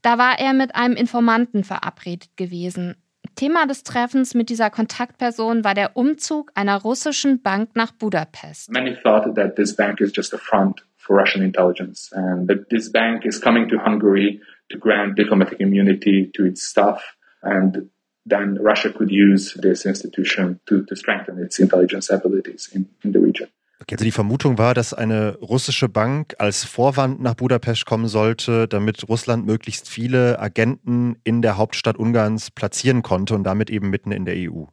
da 0.00 0.16
war 0.16 0.38
er 0.38 0.54
mit 0.54 0.74
einem 0.74 0.96
Informanten 0.96 1.64
verabredet 1.64 2.30
gewesen. 2.36 2.96
Thema 3.34 3.66
des 3.66 3.82
Treffens 3.82 4.34
mit 4.34 4.48
dieser 4.48 4.70
Kontaktperson 4.70 5.64
war 5.64 5.74
der 5.74 5.96
Umzug 5.96 6.52
einer 6.54 6.80
russischen 6.80 7.42
Bank 7.42 7.70
nach 7.74 7.92
Budapest. 7.92 8.70
Many 8.70 8.96
thought 9.02 9.34
that 9.34 9.56
this 9.56 9.74
bank 9.74 10.00
is 10.00 10.12
just 10.14 10.34
a 10.34 10.38
front 10.38 10.84
for 10.96 11.16
Russian 11.16 11.42
intelligence 11.42 12.10
and 12.12 12.48
that 12.48 12.68
this 12.70 12.90
bank 12.90 13.24
is 13.24 13.40
coming 13.40 13.68
to 13.68 13.76
Hungary 13.84 14.40
to 14.70 14.78
grant 14.78 15.18
diplomatic 15.18 15.60
immunity 15.60 16.30
to 16.34 16.44
its 16.44 16.62
staff 16.62 17.16
and 17.42 17.90
then 18.26 18.56
Russia 18.60 18.90
could 18.90 19.10
use 19.10 19.54
this 19.60 19.84
institution 19.84 20.60
to, 20.66 20.84
to 20.86 20.96
strengthen 20.96 21.38
its 21.38 21.58
intelligence 21.58 22.10
abilities 22.10 22.70
in, 22.72 22.88
in 23.02 23.12
the 23.12 23.20
region. 23.20 23.48
Okay, 23.84 23.96
also 23.96 24.04
die 24.04 24.12
Vermutung 24.12 24.56
war, 24.56 24.72
dass 24.72 24.94
eine 24.94 25.36
russische 25.42 25.90
Bank 25.90 26.34
als 26.38 26.64
Vorwand 26.64 27.20
nach 27.20 27.34
Budapest 27.34 27.84
kommen 27.84 28.08
sollte, 28.08 28.66
damit 28.66 29.06
Russland 29.10 29.44
möglichst 29.44 29.90
viele 29.90 30.38
Agenten 30.38 31.16
in 31.22 31.42
der 31.42 31.58
Hauptstadt 31.58 31.98
Ungarns 31.98 32.50
platzieren 32.50 33.02
konnte 33.02 33.34
und 33.34 33.44
damit 33.44 33.68
eben 33.68 33.90
mitten 33.90 34.10
in 34.10 34.24
der 34.24 34.36
EU. 34.36 34.64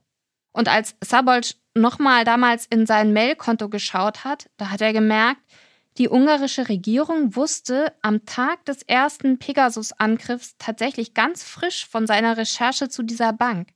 Und 0.53 0.70
als 0.70 0.96
Sabolc 1.03 1.56
nochmal 1.75 2.24
damals 2.24 2.65
in 2.68 2.86
sein 2.86 3.12
Mailkonto 3.12 3.68
geschaut 3.68 4.24
hat, 4.24 4.50
da 4.56 4.70
hat 4.70 4.80
er 4.80 4.94
gemerkt, 4.94 5.41
die 5.98 6.08
ungarische 6.08 6.70
Regierung 6.70 7.36
wusste 7.36 7.94
am 8.01 8.24
Tag 8.24 8.63
des 8.63 8.82
ersten 8.82 9.39
Pegasus-Angriffs 9.39 10.56
tatsächlich 10.58 11.13
ganz 11.13 11.44
frisch 11.44 11.86
von 11.86 12.08
seiner 12.08 12.38
Recherche 12.38 12.88
zu 12.88 13.03
dieser 13.03 13.34
Bank. 13.34 13.72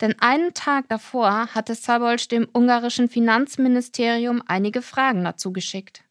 Denn 0.00 0.14
einen 0.20 0.52
Tag 0.52 0.88
davor 0.88 1.54
hatte 1.54 1.74
Szabolcs 1.74 2.28
dem 2.28 2.46
ungarischen 2.52 3.08
Finanzministerium 3.08 4.42
einige 4.46 4.82
Fragen 4.82 5.24
dazu 5.24 5.52
geschickt. 5.52 6.04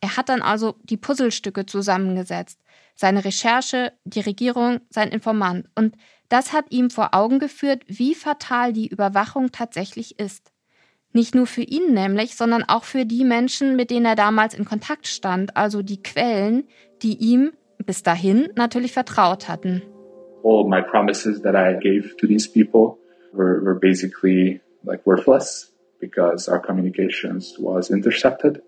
Er 0.00 0.16
hat 0.16 0.28
dann 0.28 0.42
also 0.42 0.76
die 0.82 0.96
Puzzlestücke 0.96 1.66
zusammengesetzt. 1.66 2.60
Seine 2.94 3.24
Recherche, 3.24 3.92
die 4.04 4.20
Regierung, 4.20 4.80
sein 4.90 5.08
Informant. 5.08 5.66
Und 5.74 5.96
das 6.28 6.52
hat 6.52 6.66
ihm 6.70 6.90
vor 6.90 7.14
Augen 7.14 7.38
geführt, 7.38 7.82
wie 7.86 8.14
fatal 8.14 8.72
die 8.72 8.88
Überwachung 8.88 9.50
tatsächlich 9.50 10.18
ist. 10.18 10.52
Nicht 11.12 11.34
nur 11.34 11.46
für 11.46 11.62
ihn 11.62 11.94
nämlich, 11.94 12.36
sondern 12.36 12.64
auch 12.64 12.84
für 12.84 13.06
die 13.06 13.24
Menschen, 13.24 13.76
mit 13.76 13.90
denen 13.90 14.04
er 14.04 14.16
damals 14.16 14.52
in 14.52 14.66
Kontakt 14.66 15.06
stand, 15.06 15.56
also 15.56 15.82
die 15.82 16.02
Quellen, 16.02 16.68
die 17.02 17.16
ihm 17.16 17.52
bis 17.78 18.02
dahin 18.02 18.50
natürlich 18.54 18.92
vertraut 18.92 19.48
hatten 19.48 19.82
all 20.42 20.68
my 20.68 20.80
promises 20.80 21.42
that 21.42 21.54
I 21.54 21.74
gave 21.74 22.16
to 22.18 22.26
these 22.26 22.48
people 22.48 22.98
were, 23.32 23.62
were 23.62 23.78
basically 23.78 24.60
like 24.84 25.04
worthless 25.06 25.70
because 26.00 26.48
our 26.48 26.60
communications 26.60 27.56
was 27.58 27.90
intercepted. 27.90 28.62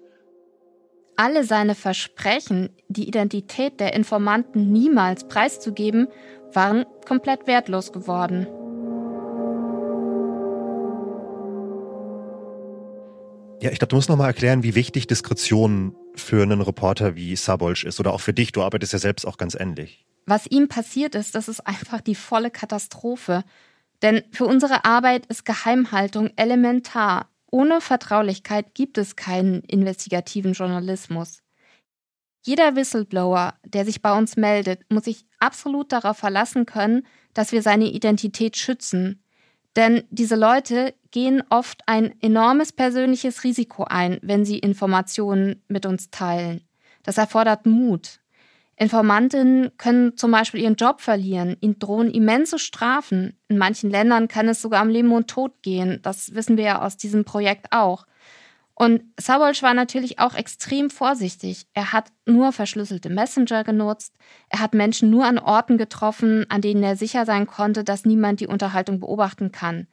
Alle 1.16 1.44
seine 1.44 1.74
Versprechen, 1.74 2.70
die 2.88 3.06
Identität 3.06 3.78
der 3.78 3.92
Informanten 3.92 4.72
niemals 4.72 5.28
preiszugeben, 5.28 6.08
waren 6.54 6.86
komplett 7.06 7.46
wertlos 7.46 7.92
geworden. 7.92 8.46
Ja, 13.60 13.70
ich 13.70 13.78
glaube, 13.78 13.90
du 13.90 13.96
musst 13.96 14.08
noch 14.08 14.16
mal 14.16 14.28
erklären, 14.28 14.62
wie 14.62 14.74
wichtig 14.74 15.06
Diskretion 15.06 15.94
für 16.14 16.42
einen 16.42 16.62
Reporter 16.62 17.14
wie 17.16 17.36
Sabolsch 17.36 17.84
ist 17.84 18.00
oder 18.00 18.14
auch 18.14 18.20
für 18.20 18.32
dich. 18.32 18.52
Du 18.52 18.62
arbeitest 18.62 18.94
ja 18.94 18.98
selbst 18.98 19.26
auch 19.26 19.36
ganz 19.36 19.54
ähnlich. 19.54 20.06
Was 20.26 20.46
ihm 20.46 20.68
passiert 20.68 21.14
ist, 21.14 21.34
das 21.34 21.48
ist 21.48 21.66
einfach 21.66 22.00
die 22.00 22.14
volle 22.14 22.50
Katastrophe. 22.50 23.44
Denn 24.02 24.22
für 24.32 24.46
unsere 24.46 24.84
Arbeit 24.84 25.26
ist 25.26 25.44
Geheimhaltung 25.44 26.30
elementar. 26.36 27.28
Ohne 27.50 27.80
Vertraulichkeit 27.80 28.74
gibt 28.74 28.96
es 28.96 29.16
keinen 29.16 29.60
investigativen 29.62 30.52
Journalismus. 30.52 31.42
Jeder 32.42 32.74
Whistleblower, 32.74 33.54
der 33.64 33.84
sich 33.84 34.00
bei 34.00 34.16
uns 34.16 34.36
meldet, 34.36 34.90
muss 34.90 35.04
sich 35.04 35.26
absolut 35.38 35.92
darauf 35.92 36.16
verlassen 36.16 36.64
können, 36.64 37.06
dass 37.34 37.52
wir 37.52 37.62
seine 37.62 37.86
Identität 37.86 38.56
schützen. 38.56 39.22
Denn 39.76 40.04
diese 40.10 40.36
Leute 40.36 40.94
gehen 41.10 41.42
oft 41.50 41.82
ein 41.86 42.14
enormes 42.22 42.72
persönliches 42.72 43.44
Risiko 43.44 43.84
ein, 43.84 44.18
wenn 44.22 44.44
sie 44.44 44.58
Informationen 44.58 45.62
mit 45.68 45.86
uns 45.86 46.10
teilen. 46.10 46.64
Das 47.02 47.18
erfordert 47.18 47.66
Mut. 47.66 48.19
Informantinnen 48.80 49.76
können 49.76 50.16
zum 50.16 50.30
Beispiel 50.30 50.62
ihren 50.62 50.74
Job 50.74 51.02
verlieren, 51.02 51.54
ihnen 51.60 51.78
drohen 51.78 52.10
immense 52.10 52.58
Strafen. 52.58 53.36
In 53.48 53.58
manchen 53.58 53.90
Ländern 53.90 54.26
kann 54.26 54.48
es 54.48 54.62
sogar 54.62 54.82
um 54.82 54.88
Leben 54.88 55.12
und 55.12 55.28
Tod 55.28 55.52
gehen. 55.60 56.00
Das 56.02 56.34
wissen 56.34 56.56
wir 56.56 56.64
ja 56.64 56.82
aus 56.82 56.96
diesem 56.96 57.26
Projekt 57.26 57.72
auch. 57.72 58.06
Und 58.72 59.02
Sabolsch 59.20 59.62
war 59.62 59.74
natürlich 59.74 60.18
auch 60.18 60.34
extrem 60.34 60.88
vorsichtig. 60.88 61.66
Er 61.74 61.92
hat 61.92 62.10
nur 62.24 62.52
verschlüsselte 62.52 63.10
Messenger 63.10 63.64
genutzt. 63.64 64.14
Er 64.48 64.60
hat 64.60 64.72
Menschen 64.72 65.10
nur 65.10 65.26
an 65.26 65.38
Orten 65.38 65.76
getroffen, 65.76 66.46
an 66.48 66.62
denen 66.62 66.82
er 66.82 66.96
sicher 66.96 67.26
sein 67.26 67.46
konnte, 67.46 67.84
dass 67.84 68.06
niemand 68.06 68.40
die 68.40 68.46
Unterhaltung 68.46 68.98
beobachten 68.98 69.52
kann. 69.52 69.88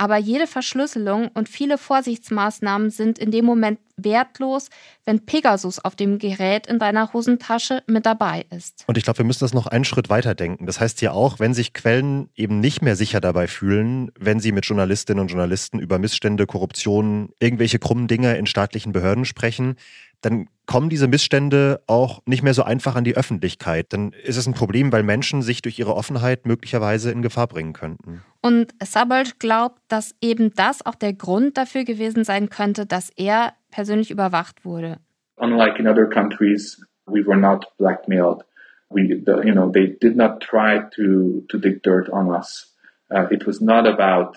Aber 0.00 0.16
jede 0.16 0.46
Verschlüsselung 0.46 1.28
und 1.34 1.50
viele 1.50 1.76
Vorsichtsmaßnahmen 1.76 2.88
sind 2.88 3.18
in 3.18 3.30
dem 3.30 3.44
Moment 3.44 3.78
wertlos, 3.98 4.70
wenn 5.04 5.26
Pegasus 5.26 5.78
auf 5.78 5.94
dem 5.94 6.18
Gerät 6.18 6.66
in 6.66 6.78
deiner 6.78 7.12
Hosentasche 7.12 7.82
mit 7.86 8.06
dabei 8.06 8.46
ist. 8.48 8.84
Und 8.86 8.96
ich 8.96 9.04
glaube, 9.04 9.18
wir 9.18 9.26
müssen 9.26 9.44
das 9.44 9.52
noch 9.52 9.66
einen 9.66 9.84
Schritt 9.84 10.08
weiter 10.08 10.34
denken. 10.34 10.64
Das 10.64 10.80
heißt 10.80 11.02
ja 11.02 11.12
auch, 11.12 11.38
wenn 11.38 11.52
sich 11.52 11.74
Quellen 11.74 12.30
eben 12.34 12.60
nicht 12.60 12.80
mehr 12.80 12.96
sicher 12.96 13.20
dabei 13.20 13.46
fühlen, 13.46 14.10
wenn 14.18 14.40
sie 14.40 14.52
mit 14.52 14.64
Journalistinnen 14.64 15.20
und 15.20 15.28
Journalisten 15.28 15.78
über 15.78 15.98
Missstände, 15.98 16.46
Korruption, 16.46 17.28
irgendwelche 17.38 17.78
krummen 17.78 18.08
Dinge 18.08 18.38
in 18.38 18.46
staatlichen 18.46 18.92
Behörden 18.92 19.26
sprechen, 19.26 19.76
dann 20.20 20.48
kommen 20.66 20.88
diese 20.88 21.08
Missstände 21.08 21.80
auch 21.86 22.22
nicht 22.26 22.42
mehr 22.42 22.54
so 22.54 22.62
einfach 22.62 22.94
an 22.94 23.04
die 23.04 23.16
Öffentlichkeit. 23.16 23.92
Dann 23.92 24.12
ist 24.24 24.36
es 24.36 24.46
ein 24.46 24.54
Problem, 24.54 24.92
weil 24.92 25.02
Menschen 25.02 25.42
sich 25.42 25.62
durch 25.62 25.78
ihre 25.78 25.94
Offenheit 25.94 26.46
möglicherweise 26.46 27.10
in 27.10 27.22
Gefahr 27.22 27.48
bringen 27.48 27.72
könnten. 27.72 28.22
Und 28.40 28.72
Sabold 28.82 29.40
glaubt, 29.40 29.80
dass 29.88 30.14
eben 30.20 30.54
das 30.54 30.84
auch 30.84 30.94
der 30.94 31.12
Grund 31.12 31.56
dafür 31.56 31.84
gewesen 31.84 32.24
sein 32.24 32.50
könnte, 32.50 32.86
dass 32.86 33.10
er 33.16 33.54
persönlich 33.70 34.10
überwacht 34.10 34.64
wurde. 34.64 34.98
Unlike 35.36 35.78
in 35.78 35.88
other 35.88 36.06
countries, 36.06 36.80
we 37.06 37.26
were 37.26 37.38
not 37.38 37.66
blackmailed. 37.78 38.44
We, 38.90 39.22
the, 39.24 39.46
you 39.46 39.52
know, 39.52 39.70
they 39.70 39.96
did 40.00 40.16
not 40.16 40.40
try 40.40 40.80
to 40.96 41.42
to 41.48 41.58
dig 41.58 41.82
dirt 41.82 42.10
on 42.10 42.28
us. 42.28 42.74
Uh, 43.10 43.26
it 43.30 43.46
was 43.46 43.60
not 43.60 43.86
about 43.86 44.36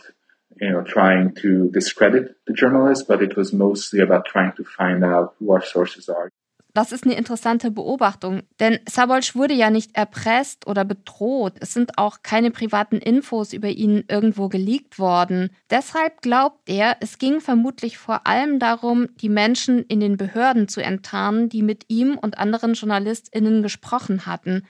you 0.60 0.70
know, 0.70 0.84
trying 0.84 1.34
to 1.36 1.70
discredit 1.72 2.36
the 2.48 2.54
journalist, 2.54 3.08
but 3.08 3.22
it 3.22 3.36
was 3.36 3.54
mostly 3.54 4.02
about 4.02 4.26
trying 4.26 4.54
to 4.56 4.64
find 4.64 5.04
out 5.04 5.36
who 5.40 5.52
our 5.52 5.62
sources 5.62 6.10
are. 6.10 6.30
Das 6.76 6.92
ist 6.92 7.04
eine 7.04 7.14
interessante 7.14 7.70
Beobachtung, 7.70 8.42
denn 8.60 8.80
Sabolsch 8.90 9.36
wurde 9.36 9.54
ja 9.54 9.70
nicht 9.70 9.96
erpresst 9.96 10.66
oder 10.66 10.84
bedroht. 10.84 11.54
Es 11.60 11.72
sind 11.72 12.00
auch 12.00 12.24
keine 12.24 12.50
privaten 12.50 12.98
Infos 12.98 13.54
über 13.54 13.70
ihn 13.70 14.06
irgendwo 14.08 14.50
geleakt 14.50 14.98
worden. 14.98 15.52
Deshalb 15.70 16.24
glaubt 16.24 16.68
er, 16.68 16.98
es 17.00 17.20
ging 17.20 17.42
vermutlich 17.42 18.00
vor 18.00 18.26
allem 18.26 18.58
darum, 18.58 19.10
die 19.18 19.30
Menschen 19.30 19.84
in 19.84 20.00
den 20.00 20.18
Behörden 20.18 20.68
zu 20.68 20.82
enttarnen, 20.82 21.48
die 21.48 21.62
mit 21.62 21.86
ihm 21.90 22.18
und 22.18 22.40
anderen 22.40 22.74
JournalistInnen 22.74 23.62
gesprochen 23.62 24.26
hatten 24.26 24.64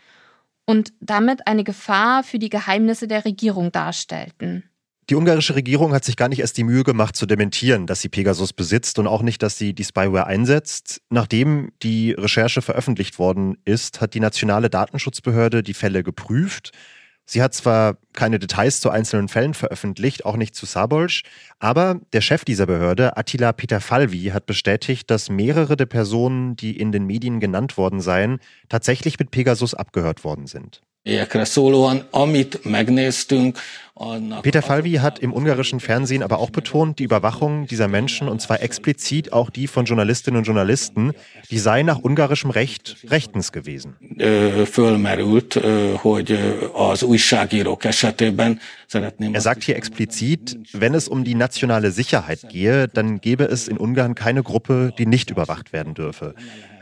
und 0.65 0.91
damit 0.99 1.47
eine 1.47 1.63
Gefahr 1.63 2.23
für 2.23 2.37
die 2.37 2.49
Geheimnisse 2.49 3.07
der 3.07 3.23
Regierung 3.23 3.71
darstellten. 3.71 4.69
Die 5.10 5.15
ungarische 5.15 5.55
Regierung 5.55 5.93
hat 5.93 6.05
sich 6.05 6.15
gar 6.15 6.29
nicht 6.29 6.39
erst 6.39 6.57
die 6.57 6.63
Mühe 6.63 6.83
gemacht 6.83 7.17
zu 7.17 7.25
dementieren, 7.25 7.88
dass 7.88 8.00
sie 8.00 8.07
Pegasus 8.07 8.53
besitzt 8.53 9.00
und 9.00 9.07
auch 9.07 9.22
nicht, 9.22 9.43
dass 9.43 9.57
sie 9.57 9.74
die 9.74 9.83
Spyware 9.83 10.27
einsetzt. 10.27 11.01
Nachdem 11.10 11.72
die 11.81 12.13
Recherche 12.13 12.62
veröffentlicht 12.62 13.19
worden 13.19 13.57
ist, 13.65 14.00
hat 14.00 14.13
die 14.13 14.22
nationale 14.22 14.69
Datenschutzbehörde 14.69 15.62
die 15.62 15.74
Fälle 15.74 16.03
geprüft. 16.03 16.72
Sie 17.25 17.41
hat 17.41 17.53
zwar 17.53 17.98
keine 18.13 18.39
Details 18.39 18.79
zu 18.79 18.89
einzelnen 18.89 19.27
Fällen 19.27 19.53
veröffentlicht, 19.53 20.25
auch 20.25 20.38
nicht 20.38 20.55
zu 20.55 20.65
Sabolsch, 20.65 21.24
aber 21.60 22.00
der 22.13 22.22
Chef 22.22 22.45
dieser 22.45 22.65
Behörde, 22.65 23.17
Attila 23.17 23.51
Peter 23.51 23.81
Falvi, 23.81 24.31
hat 24.33 24.45
bestätigt, 24.45 25.10
dass 25.10 25.29
mehrere 25.29 25.75
der 25.75 25.86
Personen, 25.86 26.55
die 26.55 26.77
in 26.77 26.91
den 26.91 27.05
Medien 27.05 27.39
genannt 27.41 27.77
worden 27.77 28.00
seien, 28.01 28.39
tatsächlich 28.69 29.19
mit 29.19 29.31
Pegasus 29.31 29.74
abgehört 29.74 30.24
worden 30.24 30.48
sind. 30.48 30.81
Peter 34.41 34.62
Falvi 34.62 34.93
hat 34.93 35.19
im 35.19 35.33
ungarischen 35.33 35.79
Fernsehen 35.79 36.24
aber 36.24 36.39
auch 36.39 36.50
betont, 36.50 36.98
die 36.98 37.03
Überwachung 37.03 37.67
dieser 37.67 37.88
Menschen, 37.88 38.27
und 38.27 38.41
zwar 38.41 38.62
explizit 38.63 39.33
auch 39.33 39.50
die 39.50 39.67
von 39.67 39.86
Journalistinnen 39.86 40.39
und 40.39 40.45
Journalisten, 40.45 41.12
die 41.51 41.60
sei 41.60 41.83
nach 41.83 42.00
ungarischem 42.00 42.50
Recht 42.50 42.98
rechtens 43.10 43.51
gewesen. 43.51 43.95
Er 49.36 49.41
sagt 49.41 49.63
hier 49.63 49.75
explizit, 49.75 50.57
wenn 50.72 50.95
es 50.95 51.07
um 51.07 51.24
die 51.24 51.36
nationale 51.36 51.91
Sicherheit 51.91 52.50
gehe, 52.50 52.88
dann 52.88 53.22
gäbe 53.22 53.43
es 53.43 53.67
in 53.67 53.77
Ungarn 53.77 54.15
keine 54.15 54.41
Gruppe, 54.41 54.91
die 54.98 55.05
nicht 55.05 55.29
überwacht 55.29 55.72
werden 55.72 55.93
dürfe. 55.93 56.33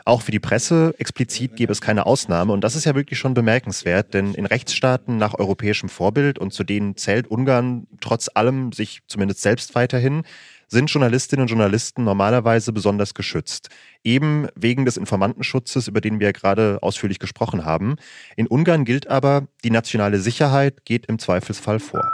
Auch 0.05 0.21
für 0.21 0.31
die 0.31 0.39
Presse 0.39 0.95
explizit 0.97 1.55
gäbe 1.55 1.71
es 1.71 1.81
keine 1.81 2.05
Ausnahme. 2.05 2.53
Und 2.53 2.63
das 2.63 2.75
ist 2.75 2.85
ja 2.85 2.95
wirklich 2.95 3.19
schon 3.19 3.33
bemerkenswert, 3.33 4.13
denn 4.13 4.33
in 4.33 4.45
Rechtsstaaten 4.45 5.17
nach 5.17 5.37
europäischem 5.37 5.89
Vorbild, 5.89 6.39
und 6.39 6.53
zu 6.53 6.63
denen 6.63 6.95
zählt 6.97 7.27
Ungarn 7.27 7.87
trotz 7.99 8.29
allem 8.33 8.71
sich 8.71 9.01
zumindest 9.07 9.41
selbst 9.41 9.75
weiterhin, 9.75 10.23
sind 10.67 10.89
Journalistinnen 10.89 11.43
und 11.43 11.49
Journalisten 11.49 12.03
normalerweise 12.03 12.71
besonders 12.71 13.13
geschützt. 13.13 13.69
Eben 14.03 14.47
wegen 14.55 14.85
des 14.85 14.97
Informantenschutzes, 14.97 15.87
über 15.87 16.01
den 16.01 16.19
wir 16.19 16.27
ja 16.27 16.31
gerade 16.31 16.79
ausführlich 16.81 17.19
gesprochen 17.19 17.65
haben. 17.65 17.97
In 18.37 18.47
Ungarn 18.47 18.85
gilt 18.85 19.07
aber, 19.07 19.47
die 19.63 19.69
nationale 19.69 20.19
Sicherheit 20.19 20.85
geht 20.85 21.07
im 21.07 21.19
Zweifelsfall 21.19 21.79
vor. 21.79 22.09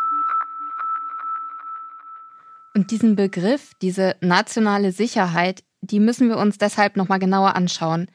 Und 2.73 2.91
diesen 2.91 3.15
Begriff, 3.15 3.71
diese 3.81 4.15
nationale 4.21 4.91
Sicherheit, 4.91 5.63
die 5.81 5.99
müssen 5.99 6.29
wir 6.29 6.37
uns 6.37 6.57
deshalb 6.57 6.97
nochmal 6.97 7.19
genauer 7.19 7.55
anschauen. 7.55 8.07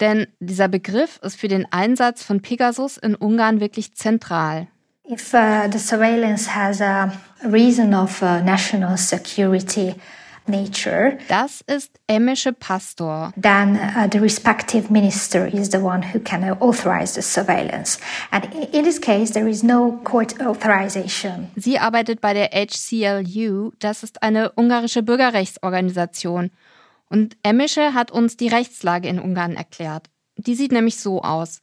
Denn 0.00 0.26
dieser 0.40 0.68
Begriff 0.68 1.18
ist 1.22 1.36
für 1.36 1.48
den 1.48 1.66
Einsatz 1.70 2.22
von 2.22 2.40
Pegasus 2.40 2.96
in 2.96 3.14
Ungarn 3.14 3.60
wirklich 3.60 3.94
zentral. 3.94 4.68
If 5.08 5.34
uh, 5.34 5.68
the 5.70 5.78
surveillance 5.78 6.54
has 6.54 6.80
a 6.80 7.12
reason 7.44 7.92
of 7.92 8.22
uh, 8.22 8.40
national 8.40 8.96
security, 8.96 9.94
nature. 10.46 11.18
Das 11.28 11.62
ist 11.66 11.98
Emische 12.06 12.52
Pastor. 12.52 13.32
Then 13.40 13.76
uh, 13.76 14.08
the 14.10 14.18
respective 14.18 14.90
minister 14.90 15.46
is 15.46 15.70
the 15.70 15.78
one 15.78 16.02
who 16.02 16.20
can 16.20 16.44
authorize 16.60 17.14
the 17.14 17.22
surveillance. 17.22 17.98
And 18.30 18.46
in 18.72 18.84
this 18.84 19.00
case, 19.00 19.32
there 19.32 19.48
is 19.48 19.62
no 19.62 20.00
court 20.04 20.40
authorization. 20.40 21.50
Sie 21.56 21.78
arbeitet 21.78 22.20
bei 22.20 22.34
der 22.34 22.50
HCLU. 22.52 23.72
Das 23.78 24.02
ist 24.02 24.22
eine 24.22 24.52
ungarische 24.56 25.02
Bürgerrechtsorganisation. 25.02 26.50
Und 27.12 27.36
Emische 27.42 27.92
hat 27.92 28.10
uns 28.10 28.38
die 28.38 28.48
Rechtslage 28.48 29.06
in 29.06 29.18
Ungarn 29.18 29.54
erklärt. 29.54 30.06
Die 30.38 30.54
sieht 30.54 30.72
nämlich 30.72 30.96
so 30.96 31.20
aus. 31.20 31.60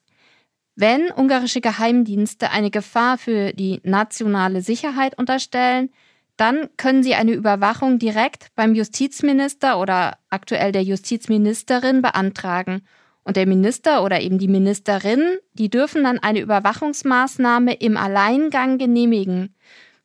Wenn 0.76 1.12
ungarische 1.12 1.60
Geheimdienste 1.60 2.52
eine 2.52 2.70
Gefahr 2.70 3.18
für 3.18 3.52
die 3.54 3.82
nationale 3.84 4.62
Sicherheit 4.62 5.18
unterstellen, 5.18 5.90
dann 6.38 6.70
können 6.78 7.02
sie 7.02 7.16
eine 7.16 7.32
Überwachung 7.32 7.98
direkt 7.98 8.50
beim 8.54 8.76
Justizminister 8.76 9.80
oder 9.80 10.20
aktuell 10.30 10.72
der 10.72 10.84
Justizministerin 10.84 12.04
beantragen. 12.04 12.84
Und 13.24 13.36
der 13.36 13.48
Minister 13.48 14.04
oder 14.04 14.22
eben 14.22 14.38
die 14.38 14.48
Ministerin, 14.48 15.40
die 15.54 15.72
dürfen 15.72 16.04
dann 16.04 16.20
eine 16.20 16.42
Überwachungsmaßnahme 16.42 17.74
im 17.74 17.98
Alleingang 17.98 18.78
genehmigen. 18.78 19.56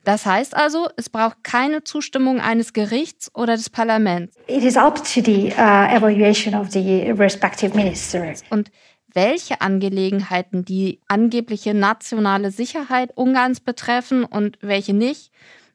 Das 0.05 0.27
heißt 0.27 0.55
also, 0.55 0.89
es 0.97 1.09
braucht 1.09 1.43
keine 1.43 1.83
Zustimmung 1.83 2.41
eines 2.41 2.75
Gerichts 2.75 3.35
oder 3.35 3.57
des 3.57 3.71
Parlaments. 3.71 4.37
It 4.47 4.63
is 4.63 4.77
up 4.77 4.97
to 4.97 5.23
the 5.25 5.53
uh, 5.57 5.97
evaluation 5.97 6.55
of 6.55 6.71
the 6.71 7.11
respective 7.11 7.75
minister. 7.75 8.35
Und 8.51 8.71
welche 9.15 9.61
Angelegenheiten 9.61 10.65
die 10.65 11.01
angebliche 11.09 11.73
nationale 11.73 12.51
Sicherheit 12.51 13.17
Ungarns 13.17 13.61
betreffen 13.61 14.25
und 14.25 14.59
welche 14.61 14.93
nicht, 14.93 15.31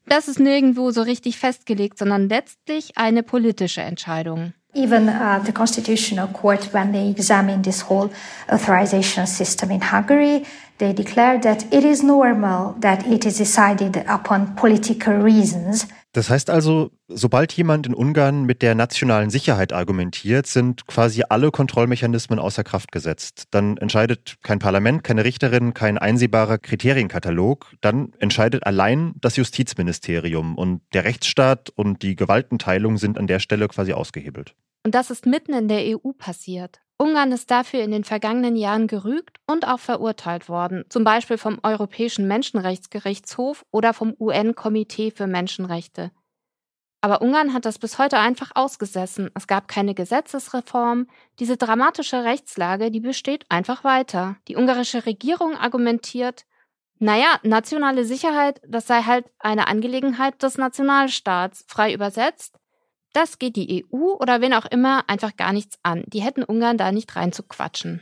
das 0.06 0.28
ist 0.28 0.40
nirgendwo 0.40 0.92
so 0.92 1.02
richtig 1.02 1.38
festgelegt, 1.38 1.98
sondern 1.98 2.30
letztlich 2.30 2.98
eine 2.98 3.24
politische 3.24 3.82
Entscheidung. 3.82 4.54
Even 4.74 5.10
uh, 5.10 5.40
the 5.40 5.52
Constitutional 5.52 6.28
Court, 6.28 6.64
when 6.66 6.92
they 6.92 7.10
examined 7.10 7.66
this 7.66 7.82
whole 7.82 8.12
authorization 8.52 9.26
system 9.26 9.72
in 9.72 9.82
Hungary, 9.82 10.46
they 10.78 10.94
declared 10.94 11.42
that 11.42 11.74
it 11.74 11.84
is 11.84 12.04
normal 12.04 12.74
that 12.80 13.08
it 13.08 13.26
is 13.26 13.38
decided 13.40 13.98
upon 14.08 14.56
political 14.56 15.14
reasons. 15.14 15.88
Das 16.12 16.32
heißt 16.32 16.50
also, 16.50 16.92
sobald 17.08 17.54
jemand 17.54 17.86
in 17.86 17.94
Ungarn 17.94 18.44
mit 18.44 18.64
der 18.64 18.74
nationalen 18.74 19.30
Sicherheit 19.30 19.74
argumentiert, 19.74 20.48
sind 20.48 20.88
quasi 20.88 21.24
alle 21.30 21.52
Kontrollmechanismen 21.52 22.40
außer 22.40 22.64
Kraft 22.64 22.92
gesetzt. 22.92 23.44
Dann 23.52 23.78
entscheidet 23.78 24.38
kein 24.42 24.58
Parlament, 24.58 25.04
keine 25.04 25.24
Richterin, 25.24 25.76
kein 25.76 26.00
einsehbarer 26.00 26.58
Kriterienkatalog. 26.58 27.74
Dann 27.82 28.14
entscheidet 28.18 28.66
allein 28.66 29.14
das 29.22 29.36
Justizministerium 29.36 30.58
und 30.58 30.82
der 30.94 31.04
Rechtsstaat 31.04 31.70
und 31.70 32.02
die 32.02 32.16
Gewaltenteilung 32.16 32.98
sind 32.98 33.20
an 33.20 33.28
der 33.28 33.40
Stelle 33.40 33.68
quasi 33.68 33.94
ausgehebelt. 33.94 34.56
Und 34.84 34.96
das 34.96 35.12
ist 35.12 35.28
mitten 35.28 35.54
in 35.54 35.68
der 35.68 35.84
EU 35.96 36.12
passiert. 36.18 36.80
Ungarn 37.02 37.32
ist 37.32 37.50
dafür 37.50 37.82
in 37.82 37.92
den 37.92 38.04
vergangenen 38.04 38.58
Jahren 38.58 38.88
gerügt 38.88 39.38
und 39.48 39.66
auch 39.66 39.80
verurteilt 39.80 40.50
worden, 40.50 40.84
zum 40.90 41.06
Beispiel 41.06 41.38
vom 41.38 41.58
Europäischen 41.64 42.28
Menschenrechtsgerichtshof 42.28 43.66
oder 43.72 43.94
vom 43.94 44.14
UN-Komitee 44.20 45.12
für 45.12 45.26
Menschenrechte. 45.26 46.12
Aber 47.02 47.22
Ungarn 47.22 47.54
hat 47.54 47.64
das 47.64 47.80
bis 47.80 47.98
heute 47.98 48.18
einfach 48.18 48.52
ausgesessen. 48.54 49.30
Es 49.34 49.48
gab 49.48 49.70
keine 49.70 49.94
Gesetzesreform. 49.94 51.08
Diese 51.40 51.56
dramatische 51.56 52.26
Rechtslage, 52.26 52.92
die 52.92 53.00
besteht 53.00 53.46
einfach 53.48 53.86
weiter. 53.86 54.36
Die 54.50 54.58
ungarische 54.58 55.06
Regierung 55.06 55.56
argumentiert, 55.56 56.46
naja, 57.02 57.40
nationale 57.44 58.04
Sicherheit, 58.04 58.60
das 58.68 58.88
sei 58.88 59.04
halt 59.04 59.26
eine 59.40 59.70
Angelegenheit 59.70 60.44
des 60.44 60.58
Nationalstaats. 60.58 61.64
Frei 61.66 61.94
übersetzt, 61.94 62.60
das 63.14 63.40
geht 63.40 63.56
die 63.56 63.86
EU 63.92 64.14
oder 64.20 64.42
wen 64.42 64.54
auch 64.54 64.66
immer 64.66 65.04
einfach 65.08 65.36
gar 65.36 65.54
nichts 65.54 65.78
an. 65.84 66.04
Die 66.08 66.22
hätten 66.22 66.44
Ungarn 66.44 66.78
da 66.78 66.92
nicht 66.92 67.16
reinzuquatschen. 67.16 68.02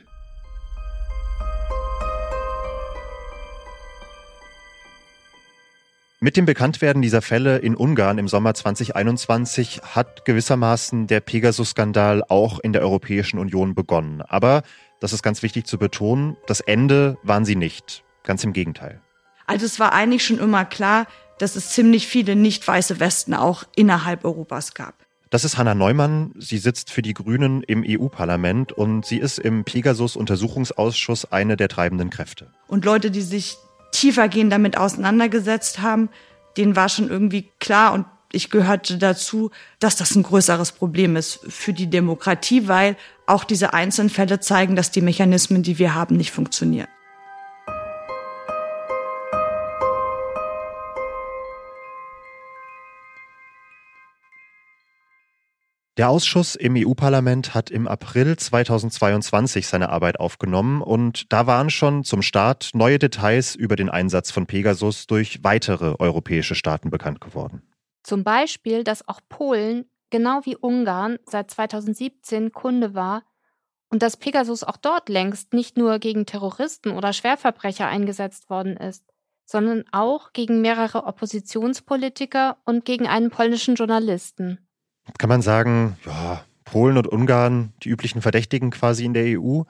Mit 6.20 6.36
dem 6.36 6.46
Bekanntwerden 6.46 7.00
dieser 7.00 7.22
Fälle 7.22 7.58
in 7.58 7.76
Ungarn 7.76 8.18
im 8.18 8.26
Sommer 8.26 8.52
2021 8.52 9.82
hat 9.94 10.24
gewissermaßen 10.24 11.06
der 11.06 11.20
Pegasus-Skandal 11.20 12.24
auch 12.28 12.58
in 12.58 12.72
der 12.72 12.82
Europäischen 12.82 13.38
Union 13.38 13.76
begonnen. 13.76 14.22
Aber, 14.22 14.62
das 14.98 15.12
ist 15.12 15.22
ganz 15.22 15.44
wichtig 15.44 15.66
zu 15.66 15.78
betonen, 15.78 16.36
das 16.48 16.58
Ende 16.58 17.18
waren 17.22 17.44
sie 17.44 17.54
nicht. 17.54 18.02
Ganz 18.24 18.42
im 18.42 18.52
Gegenteil. 18.52 19.00
Also 19.46 19.64
es 19.64 19.78
war 19.78 19.92
eigentlich 19.92 20.24
schon 20.24 20.40
immer 20.40 20.64
klar, 20.64 21.06
dass 21.38 21.56
es 21.56 21.70
ziemlich 21.70 22.06
viele 22.06 22.36
nicht 22.36 22.66
weiße 22.66 23.00
Westen 23.00 23.34
auch 23.34 23.64
innerhalb 23.76 24.24
Europas 24.24 24.74
gab. 24.74 24.94
Das 25.30 25.44
ist 25.44 25.58
Hanna 25.58 25.74
Neumann. 25.74 26.32
Sie 26.38 26.56
sitzt 26.56 26.90
für 26.90 27.02
die 27.02 27.12
Grünen 27.12 27.62
im 27.62 27.84
EU-Parlament 27.86 28.72
und 28.72 29.04
sie 29.04 29.18
ist 29.18 29.38
im 29.38 29.64
Pegasus-Untersuchungsausschuss 29.64 31.30
eine 31.30 31.56
der 31.56 31.68
treibenden 31.68 32.08
Kräfte. 32.08 32.50
Und 32.66 32.84
Leute, 32.86 33.10
die 33.10 33.20
sich 33.20 33.56
tiefergehend 33.92 34.52
damit 34.52 34.78
auseinandergesetzt 34.78 35.80
haben, 35.80 36.08
denen 36.56 36.76
war 36.76 36.88
schon 36.88 37.10
irgendwie 37.10 37.50
klar 37.60 37.92
und 37.92 38.06
ich 38.32 38.50
gehörte 38.50 38.98
dazu, 38.98 39.50
dass 39.80 39.96
das 39.96 40.14
ein 40.14 40.22
größeres 40.22 40.72
Problem 40.72 41.16
ist 41.16 41.40
für 41.48 41.72
die 41.72 41.88
Demokratie, 41.88 42.68
weil 42.68 42.96
auch 43.26 43.44
diese 43.44 43.72
einzelnen 43.72 44.10
Fälle 44.10 44.40
zeigen, 44.40 44.76
dass 44.76 44.90
die 44.90 45.00
Mechanismen, 45.00 45.62
die 45.62 45.78
wir 45.78 45.94
haben, 45.94 46.16
nicht 46.16 46.30
funktionieren. 46.30 46.88
Der 55.98 56.10
Ausschuss 56.10 56.54
im 56.54 56.76
EU-Parlament 56.76 57.54
hat 57.54 57.70
im 57.70 57.88
April 57.88 58.36
2022 58.36 59.66
seine 59.66 59.88
Arbeit 59.88 60.20
aufgenommen 60.20 60.80
und 60.80 61.32
da 61.32 61.48
waren 61.48 61.70
schon 61.70 62.04
zum 62.04 62.22
Start 62.22 62.70
neue 62.72 63.00
Details 63.00 63.56
über 63.56 63.74
den 63.74 63.90
Einsatz 63.90 64.30
von 64.30 64.46
Pegasus 64.46 65.08
durch 65.08 65.42
weitere 65.42 65.96
europäische 65.98 66.54
Staaten 66.54 66.90
bekannt 66.90 67.20
geworden. 67.20 67.62
Zum 68.04 68.22
Beispiel, 68.22 68.84
dass 68.84 69.08
auch 69.08 69.20
Polen, 69.28 69.86
genau 70.10 70.42
wie 70.44 70.54
Ungarn, 70.54 71.18
seit 71.26 71.50
2017 71.50 72.52
Kunde 72.52 72.94
war 72.94 73.24
und 73.90 74.00
dass 74.00 74.16
Pegasus 74.16 74.62
auch 74.62 74.76
dort 74.76 75.08
längst 75.08 75.52
nicht 75.52 75.76
nur 75.76 75.98
gegen 75.98 76.26
Terroristen 76.26 76.92
oder 76.92 77.12
Schwerverbrecher 77.12 77.88
eingesetzt 77.88 78.50
worden 78.50 78.76
ist, 78.76 79.04
sondern 79.46 79.82
auch 79.90 80.32
gegen 80.32 80.60
mehrere 80.60 81.06
Oppositionspolitiker 81.06 82.56
und 82.64 82.84
gegen 82.84 83.08
einen 83.08 83.30
polnischen 83.30 83.74
Journalisten 83.74 84.60
kann 85.18 85.28
man 85.28 85.42
sagen, 85.42 85.96
ja, 86.04 86.44
Polen 86.64 86.98
und 86.98 87.06
Ungarn, 87.06 87.72
die 87.82 87.88
üblichen 87.88 88.20
Verdächtigen 88.20 88.70
quasi 88.70 89.04
in 89.04 89.14
der 89.14 89.40
EU. 89.40 89.62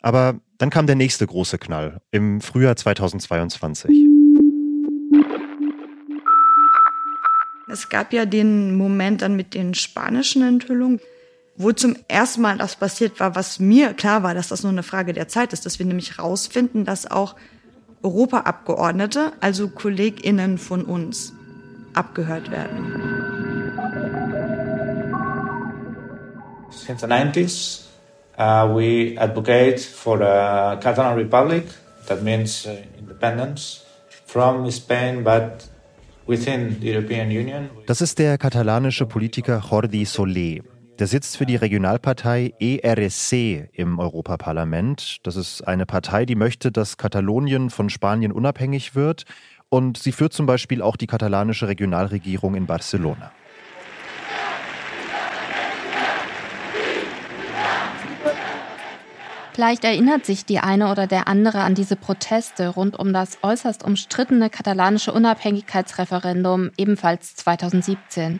Aber 0.00 0.36
dann 0.58 0.70
kam 0.70 0.86
der 0.86 0.96
nächste 0.96 1.26
große 1.26 1.58
Knall 1.58 2.00
im 2.10 2.40
Frühjahr 2.40 2.76
2022. 2.76 3.90
Es 7.68 7.88
gab 7.88 8.12
ja 8.12 8.24
den 8.24 8.76
Moment 8.76 9.22
dann 9.22 9.36
mit 9.36 9.52
den 9.52 9.74
spanischen 9.74 10.42
Enthüllungen, 10.42 11.00
wo 11.56 11.72
zum 11.72 11.96
ersten 12.08 12.42
Mal 12.42 12.58
das 12.58 12.76
passiert 12.76 13.18
war, 13.18 13.34
was 13.34 13.58
mir 13.58 13.92
klar 13.94 14.22
war, 14.22 14.34
dass 14.34 14.48
das 14.48 14.62
nur 14.62 14.72
eine 14.72 14.82
Frage 14.82 15.12
der 15.12 15.28
Zeit 15.28 15.52
ist, 15.52 15.66
dass 15.66 15.78
wir 15.78 15.86
nämlich 15.86 16.18
rausfinden, 16.18 16.84
dass 16.84 17.10
auch 17.10 17.34
Europaabgeordnete, 18.02 19.32
also 19.40 19.68
KollegInnen 19.68 20.58
von 20.58 20.84
uns, 20.84 21.32
abgehört 21.94 22.50
werden. 22.50 23.35
Since 26.76 27.00
the 27.00 27.06
90s, 27.06 27.86
uh, 28.38 28.70
we 28.74 29.16
advocate 29.18 29.80
for 29.80 30.20
a 30.22 30.78
Catalan 30.80 31.16
Republic. 31.16 31.64
That 32.06 32.22
means 32.22 32.66
uh, 32.66 32.76
independence 32.98 33.82
from 34.26 34.70
Spain, 34.70 35.24
but 35.24 35.68
within 36.26 36.78
the 36.80 36.92
European 36.92 37.30
Union. 37.30 37.70
Das 37.86 38.00
ist 38.00 38.18
der 38.18 38.36
katalanische 38.36 39.06
Politiker 39.06 39.62
Jordi 39.70 40.04
Soler. 40.04 40.60
Der 40.98 41.06
sitzt 41.06 41.36
für 41.36 41.46
die 41.46 41.56
Regionalpartei 41.56 42.54
ERSC 42.58 43.68
im 43.72 43.98
Europaparlament. 43.98 45.26
Das 45.26 45.36
ist 45.36 45.66
eine 45.66 45.84
Partei, 45.84 46.24
die 46.24 46.36
möchte, 46.36 46.72
dass 46.72 46.96
Katalonien 46.96 47.70
von 47.70 47.90
Spanien 47.90 48.32
unabhängig 48.32 48.94
wird. 48.94 49.24
Und 49.68 49.98
sie 49.98 50.12
führt 50.12 50.32
zum 50.32 50.46
Beispiel 50.46 50.80
auch 50.80 50.96
die 50.96 51.06
katalanische 51.06 51.68
Regionalregierung 51.68 52.54
in 52.54 52.66
Barcelona. 52.66 53.32
Vielleicht 59.56 59.84
erinnert 59.84 60.26
sich 60.26 60.44
die 60.44 60.58
eine 60.58 60.90
oder 60.90 61.06
der 61.06 61.28
andere 61.28 61.62
an 61.62 61.74
diese 61.74 61.96
Proteste 61.96 62.68
rund 62.68 62.98
um 62.98 63.14
das 63.14 63.38
äußerst 63.40 63.84
umstrittene 63.84 64.50
katalanische 64.50 65.14
Unabhängigkeitsreferendum, 65.14 66.72
ebenfalls 66.76 67.36
2017. 67.36 68.38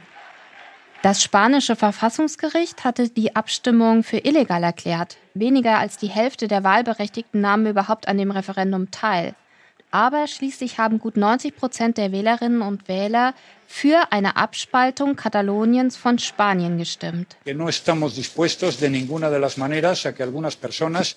Das 1.00 1.22
spanische 1.22 1.74
Verfassungsgericht 1.74 2.84
hatte 2.84 3.08
die 3.08 3.34
Abstimmung 3.34 4.02
für 4.02 4.18
illegal 4.18 4.62
erklärt. 4.62 5.16
Weniger 5.32 5.78
als 5.78 5.96
die 5.96 6.08
Hälfte 6.08 6.48
der 6.48 6.64
Wahlberechtigten 6.64 7.40
nahmen 7.40 7.64
überhaupt 7.64 8.08
an 8.08 8.18
dem 8.18 8.30
Referendum 8.30 8.90
teil. 8.90 9.34
Aber 9.90 10.26
schließlich 10.26 10.78
haben 10.78 10.98
gut 10.98 11.16
90 11.16 11.56
Prozent 11.56 11.96
der 11.96 12.12
Wählerinnen 12.12 12.60
und 12.60 12.88
Wähler 12.88 13.32
für 13.66 14.12
eine 14.12 14.36
Abspaltung 14.36 15.16
Kataloniens 15.16 15.96
von 15.96 16.18
Spanien 16.18 16.78
gestimmt. 16.78 17.36
No 17.44 17.68
estamos 17.68 18.14
dispuestos 18.14 18.78
de 18.78 18.88
ninguna 18.90 19.30
de 19.30 19.38
las 19.38 19.56
maneras 19.56 20.06
a 20.06 20.12
que 20.12 20.22
algunas 20.22 20.56
personas 20.56 21.16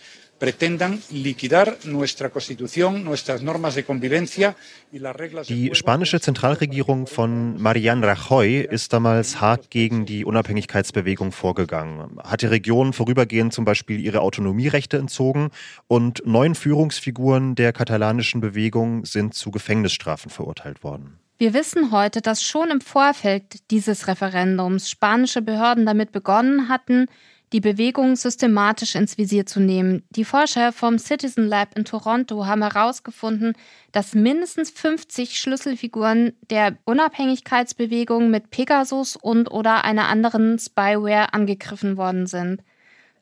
Die 5.48 5.72
spanische 5.74 6.22
Zentralregierung 6.22 7.08
von 7.08 7.62
Marian 7.62 8.04
Rajoy 8.04 8.62
ist 8.62 8.94
damals 8.94 9.42
hart 9.42 9.70
gegen 9.70 10.06
die 10.06 10.24
Unabhängigkeitsbewegung 10.24 11.34
vorgegangen, 11.34 12.20
hat 12.24 12.42
die 12.42 12.46
Region 12.46 12.94
vorübergehend 12.94 13.52
zum 13.54 13.66
Beispiel 13.66 14.00
ihre 14.00 14.22
Autonomierechte 14.22 14.98
entzogen 14.98 15.50
und 15.88 16.22
neun 16.26 16.56
Führungsfiguren 16.56 17.56
der 17.56 17.74
katalanischen 17.74 18.40
Bewegung 18.40 19.04
sind 19.04 19.34
zu 19.34 19.52
Gefängnisstrafen 19.52 20.32
verurteilt 20.32 20.84
worden. 20.84 21.20
Wir 21.42 21.54
wissen 21.54 21.94
heute, 21.94 22.20
dass 22.20 22.44
schon 22.44 22.70
im 22.70 22.82
Vorfeld 22.82 23.72
dieses 23.72 24.08
Referendums 24.08 24.90
spanische 24.90 25.42
Behörden 25.42 25.86
damit 25.86 26.12
begonnen 26.12 26.68
hatten, 26.68 27.06
die 27.54 27.62
Bewegung 27.62 28.18
systematisch 28.18 28.96
ins 28.96 29.18
Visier 29.18 29.46
zu 29.46 29.62
nehmen. 29.62 30.04
Die 30.10 30.26
Forscher 30.26 30.74
vom 30.74 31.00
Citizen 31.00 31.48
Lab 31.48 31.78
in 31.78 31.86
Toronto 31.86 32.46
haben 32.46 32.62
herausgefunden, 32.62 33.54
dass 33.94 34.16
mindestens 34.16 34.70
50 34.70 35.40
Schlüsselfiguren 35.40 36.34
der 36.50 36.78
Unabhängigkeitsbewegung 36.84 38.30
mit 38.30 38.50
Pegasus 38.50 39.16
und 39.16 39.50
oder 39.50 39.86
einer 39.86 40.10
anderen 40.10 40.60
Spyware 40.60 41.34
angegriffen 41.34 41.96
worden 41.96 42.28
sind. 42.28 42.64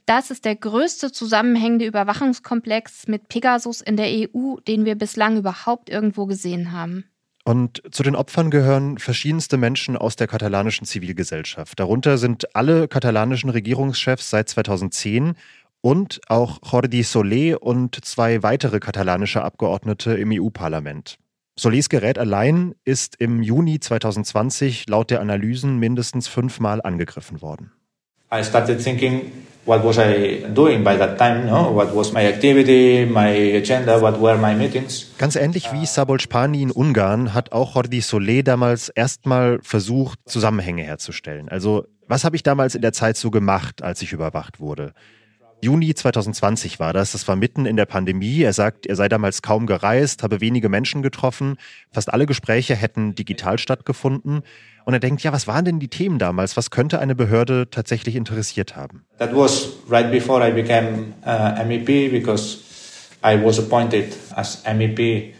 Das 0.07 0.31
ist 0.31 0.43
der 0.43 0.55
größte 0.55 1.11
zusammenhängende 1.11 1.85
Überwachungskomplex 1.85 3.07
mit 3.07 3.29
Pegasus 3.29 3.81
in 3.81 3.95
der 3.95 4.07
EU, 4.07 4.55
den 4.67 4.85
wir 4.85 4.95
bislang 4.95 5.37
überhaupt 5.37 5.91
irgendwo 5.91 6.25
gesehen 6.25 6.71
haben. 6.71 7.05
Und 7.47 7.81
zu 7.91 8.03
den 8.03 8.17
Opfern 8.17 8.51
gehören 8.51 8.97
verschiedenste 8.97 9.55
Menschen 9.55 9.95
aus 9.95 10.17
der 10.17 10.27
katalanischen 10.27 10.85
Zivilgesellschaft. 10.85 11.79
Darunter 11.79 12.17
sind 12.17 12.53
alle 12.57 12.89
katalanischen 12.89 13.49
Regierungschefs 13.49 14.29
seit 14.29 14.49
2010 14.49 15.33
und 15.79 16.19
auch 16.27 16.59
Jordi 16.69 17.03
Soler 17.03 17.63
und 17.63 18.03
zwei 18.03 18.43
weitere 18.43 18.81
katalanische 18.81 19.45
Abgeordnete 19.45 20.15
im 20.15 20.33
EU-Parlament. 20.33 21.19
Solers 21.55 21.87
Gerät 21.87 22.19
allein 22.19 22.75
ist 22.83 23.15
im 23.15 23.41
Juni 23.41 23.79
2020 23.79 24.89
laut 24.89 25.09
der 25.09 25.21
Analysen 25.21 25.79
mindestens 25.79 26.27
fünfmal 26.27 26.81
angegriffen 26.81 27.41
worden. 27.41 27.71
I 28.29 28.43
started 28.43 28.83
thinking, 28.83 29.31
what 29.67 29.83
was 29.83 29.99
I 29.99 30.45
doing 30.53 30.83
by 30.83 30.97
that 30.97 31.17
time? 31.17 31.45
No? 31.45 31.75
What 31.75 31.93
was 31.93 32.13
my 32.13 32.25
activity, 32.25 33.05
my 33.05 33.29
agenda, 33.55 34.01
what 34.01 34.19
were 34.19 34.37
my 34.37 34.55
meetings? 34.55 35.11
Ganz 35.17 35.35
ähnlich 35.35 35.71
wie 35.73 35.85
Sabol 35.85 36.19
Spani 36.19 36.61
in 36.61 36.71
Ungarn 36.71 37.33
hat 37.33 37.51
auch 37.51 37.75
Jordi 37.75 38.01
Soler 38.01 38.43
damals 38.43 38.89
erstmal 38.89 39.59
versucht, 39.61 40.19
Zusammenhänge 40.25 40.83
herzustellen. 40.83 41.49
Also, 41.49 41.85
was 42.07 42.23
habe 42.23 42.35
ich 42.37 42.43
damals 42.43 42.73
in 42.75 42.81
der 42.81 42.93
Zeit 42.93 43.17
so 43.17 43.29
gemacht, 43.29 43.83
als 43.83 44.01
ich 44.01 44.13
überwacht 44.13 44.59
wurde? 44.59 44.93
Juni 45.61 45.93
2020 45.93 46.79
war 46.79 46.93
das. 46.93 47.13
Das 47.13 47.27
war 47.27 47.35
mitten 47.35 47.65
in 47.65 47.77
der 47.77 47.85
Pandemie. 47.85 48.41
Er 48.41 48.53
sagt, 48.53 48.85
er 48.85 48.95
sei 48.95 49.09
damals 49.09 49.41
kaum 49.41 49.65
gereist, 49.65 50.21
habe 50.21 50.39
wenige 50.39 50.69
Menschen 50.69 51.01
getroffen. 51.01 51.57
Fast 51.91 52.13
alle 52.13 52.27
Gespräche 52.27 52.75
hätten 52.75 53.15
digital 53.15 53.57
stattgefunden. 53.57 54.43
Und 54.85 54.93
er 54.93 54.99
denkt, 54.99 55.23
ja, 55.23 55.33
was 55.33 55.47
waren 55.47 55.65
denn 55.65 55.79
die 55.79 55.87
Themen 55.87 56.19
damals? 56.19 56.57
Was 56.57 56.69
könnte 56.69 56.99
eine 56.99 57.15
Behörde 57.15 57.69
tatsächlich 57.71 58.15
interessiert 58.15 58.75
haben? 58.75 59.03
That 59.17 59.35
was 59.35 59.73
right 59.89 60.11
before 60.11 60.47
I 60.47 60.51
became 60.51 61.13
uh, 61.25 61.65
MEP 61.65 62.11
because 62.11 62.59
I 63.23 63.43
was 63.43 63.57
appointed 63.59 64.15
as 64.35 64.63
MEP 64.63 65.33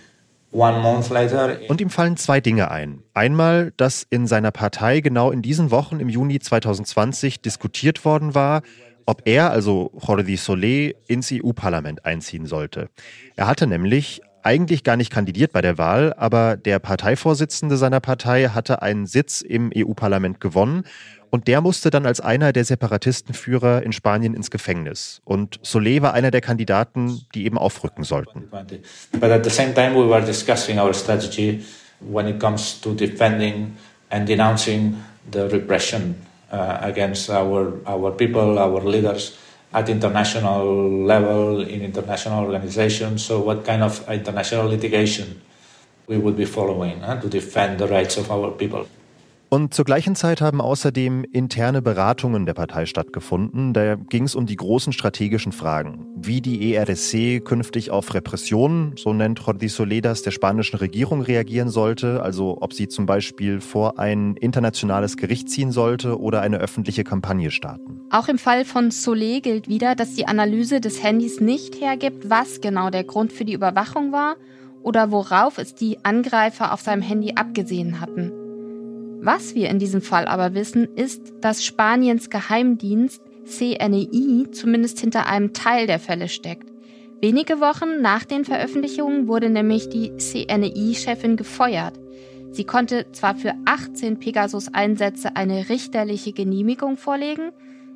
one 0.52 0.80
month 0.80 1.10
later. 1.10 1.60
Und 1.70 1.80
ihm 1.80 1.92
fallen 1.92 2.18
zwei 2.18 2.42
Dinge 2.42 2.72
ein. 2.72 3.04
Einmal, 3.14 3.72
dass 3.78 4.06
in 4.10 4.26
seiner 4.26 4.52
Partei 4.52 5.02
genau 5.02 5.32
in 5.32 5.44
diesen 5.44 5.70
Wochen 5.70 6.00
im 6.00 6.10
Juni 6.10 6.40
2020 6.40 7.42
diskutiert 7.42 8.04
worden 8.04 8.34
war, 8.34 8.64
ob 9.08 9.22
er, 9.26 9.50
also 9.50 9.92
Jordi 10.06 10.38
Soler, 10.38 10.92
ins 11.08 11.32
EU-Parlament 11.32 12.06
einziehen 12.06 12.46
sollte. 12.46 12.90
Er 13.36 13.48
hatte 13.48 13.66
nämlich 13.66 14.22
eigentlich 14.44 14.84
gar 14.84 14.98
nicht 14.98 15.12
kandidiert 15.12 15.52
bei 15.54 15.62
der 15.62 15.78
Wahl, 15.78 16.14
aber 16.18 16.58
der 16.58 16.80
Parteivorsitzende 16.80 17.78
seiner 17.78 18.00
Partei 18.00 18.50
hatte 18.50 18.82
einen 18.82 19.08
Sitz 19.08 19.42
im 19.42 19.72
EU-Parlament 19.76 20.40
gewonnen 20.40 20.84
und 21.30 21.48
der 21.48 21.62
musste 21.62 21.90
dann 21.90 22.06
als 22.06 22.22
einer 22.22 22.54
der 22.54 22.64
Separatistenführer 22.64 23.84
in 23.84 23.92
Spanien 23.92 24.34
ins 24.34 24.52
Gefängnis. 24.52 25.22
Und 25.26 25.60
Solé 25.62 26.02
war 26.02 26.14
einer 26.14 26.32
der 26.32 26.42
Kandidaten, 26.42 27.22
die 27.34 27.46
eben 27.46 27.58
aufrücken 27.58 28.04
sollten. 28.04 28.50
But 28.50 29.24
at 29.24 29.44
the 29.44 29.50
same 29.50 29.74
time 29.74 29.96
we 29.96 30.08
were 30.08 30.24
discussing 30.24 30.80
our 30.80 30.94
strategy 30.94 31.64
when 32.00 32.28
it 32.28 32.40
comes 32.40 32.80
to 32.82 32.94
defending 32.94 33.76
and 34.10 34.28
denouncing 34.28 34.96
the 35.32 35.42
repression 35.42 36.16
uh, 36.52 36.80
against 36.82 37.30
our, 37.30 37.80
our 37.86 38.12
people, 38.12 38.60
our 38.60 38.82
leaders 38.82 39.38
at 39.74 39.90
international 39.90 41.04
level 41.04 41.62
in 41.62 41.82
international 41.82 42.46
organizations. 42.46 43.24
So, 43.24 43.40
what 43.40 43.66
kind 43.66 43.84
of 43.84 44.08
international 44.10 44.68
litigation 44.68 45.42
we 46.08 46.18
would 46.18 46.38
be 46.38 46.46
following 46.46 47.02
huh, 47.02 47.20
to 47.20 47.28
defend 47.28 47.80
the 47.80 47.88
rights 47.88 48.18
of 48.18 48.32
our 48.32 48.52
people? 48.52 48.88
Und 49.50 49.74
zur 49.74 49.86
gleichen 49.86 50.16
Zeit 50.16 50.42
haben 50.42 50.60
außerdem 50.60 51.24
interne 51.32 51.82
Beratungen 51.82 52.46
der 52.46 52.54
Partei 52.54 52.86
stattgefunden. 52.86 53.74
Da 53.74 53.96
ging 53.96 54.24
es 54.24 54.36
um 54.36 54.46
die 54.46 54.58
großen 54.58 54.92
strategischen 54.92 55.54
Fragen, 55.54 56.06
wie 56.18 56.42
die 56.42 56.74
ERSC 56.74 57.40
künftig 57.40 57.90
auf 57.90 58.14
Repressionen, 58.14 58.96
so 58.98 59.14
nennt 59.14 59.40
Jordi 59.40 59.70
Soledas, 59.70 60.22
der 60.22 60.32
spanischen 60.32 60.78
Regierung 60.78 61.22
reagieren 61.22 61.70
sollte, 61.70 62.22
also 62.22 62.58
ob 62.60 62.74
sie 62.74 62.90
zum 62.90 63.06
Beispiel 63.06 63.62
vor 63.62 64.00
ein 64.00 64.36
internationales 64.36 65.16
Gericht 65.16 65.50
ziehen 65.50 65.72
sollte 65.72 66.20
oder 66.20 66.42
eine 66.42 66.58
öffentliche 66.58 67.06
Kampagne 67.06 67.50
starten. 67.50 68.02
Auch 68.10 68.28
im 68.28 68.38
Fall 68.38 68.66
von 68.66 68.90
Solé 68.90 69.42
gilt 69.42 69.70
wieder, 69.70 69.96
dass 69.96 70.14
die 70.14 70.28
Analyse 70.28 70.82
des 70.82 71.02
Handys 71.02 71.40
nicht 71.40 71.80
hergibt, 71.80 72.30
was 72.30 72.60
genau 72.60 72.90
der 72.90 73.06
Grund 73.06 73.32
für 73.32 73.46
die 73.46 73.54
Überwachung 73.54 74.12
war 74.12 74.36
oder 74.84 75.12
worauf 75.12 75.58
es 75.58 75.74
die 75.74 76.04
Angreifer 76.04 76.74
auf 76.74 76.82
seinem 76.82 77.02
Handy 77.02 77.34
abgesehen 77.36 78.02
hatten. 78.02 78.47
Was 79.20 79.56
wir 79.56 79.70
in 79.70 79.80
diesem 79.80 80.02
Fall 80.02 80.26
aber 80.26 80.54
wissen, 80.54 80.88
ist, 80.96 81.34
dass 81.42 81.66
Spaniens 81.66 82.30
Geheimdienst 82.30 83.22
CNI 83.46 84.48
zumindest 84.52 85.00
hinter 85.00 85.28
einem 85.28 85.54
Teil 85.54 85.88
der 85.88 86.00
Fälle 86.00 86.28
steckt. 86.30 86.70
Wenige 87.20 87.60
Wochen 87.60 88.02
nach 88.02 88.26
den 88.26 88.46
Veröffentlichungen 88.46 89.28
wurde 89.28 89.50
nämlich 89.50 89.90
die 89.90 90.16
CNI-Chefin 90.18 91.36
gefeuert. 91.36 92.00
Sie 92.52 92.64
konnte 92.64 93.08
zwar 93.12 93.36
für 93.36 93.54
18 93.66 94.20
Pegasus-Einsätze 94.20 95.36
eine 95.36 95.70
richterliche 95.70 96.32
Genehmigung 96.32 96.96
vorlegen, 96.96 97.52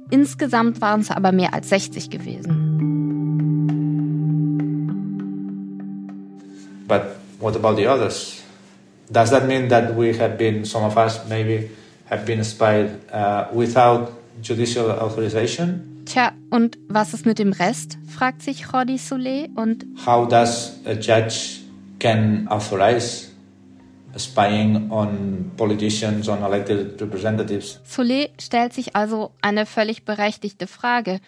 insgesamt 0.09 0.81
waren 0.81 1.01
es 1.01 1.11
aber 1.11 1.31
mehr 1.31 1.53
als 1.53 1.69
60 1.69 2.09
gewesen. 2.09 2.71
But 6.87 7.03
what 7.39 7.55
about 7.55 7.75
the 7.75 7.87
others? 7.87 8.41
Does 9.11 9.29
that 9.31 9.45
mean 9.45 9.67
that 9.69 9.95
we 9.95 10.17
have 10.17 10.37
been, 10.37 10.63
some 10.65 10.83
of 10.83 10.97
us 10.97 11.27
maybe, 11.27 11.69
have 12.05 12.25
been 12.25 12.43
spied 12.43 12.89
uh, 13.11 13.45
without 13.53 14.11
judicial 14.41 14.89
authorization? 14.91 16.03
Tja, 16.05 16.31
und 16.49 16.77
was 16.87 17.13
ist 17.13 17.25
mit 17.25 17.37
dem 17.37 17.53
Rest? 17.53 17.97
fragt 18.07 18.41
sich 18.41 18.65
Jordi 18.71 18.97
Soule. 18.97 19.49
Und 19.55 19.85
how 20.05 20.25
does 20.25 20.79
a 20.85 20.93
judge 20.93 21.59
can 21.99 22.47
authorize 22.47 23.31
spying 24.17 24.91
on 24.91 25.51
politicians, 25.57 26.27
on 26.27 26.43
elected 26.43 27.01
representatives. 27.01 27.79
Solé 27.85 28.29
stellt 28.39 28.73
sich 28.73 28.95
also 28.95 29.31
eine 29.41 29.65
völlig 29.65 30.03
berechtigte 30.03 30.67
Frage. 30.67 31.19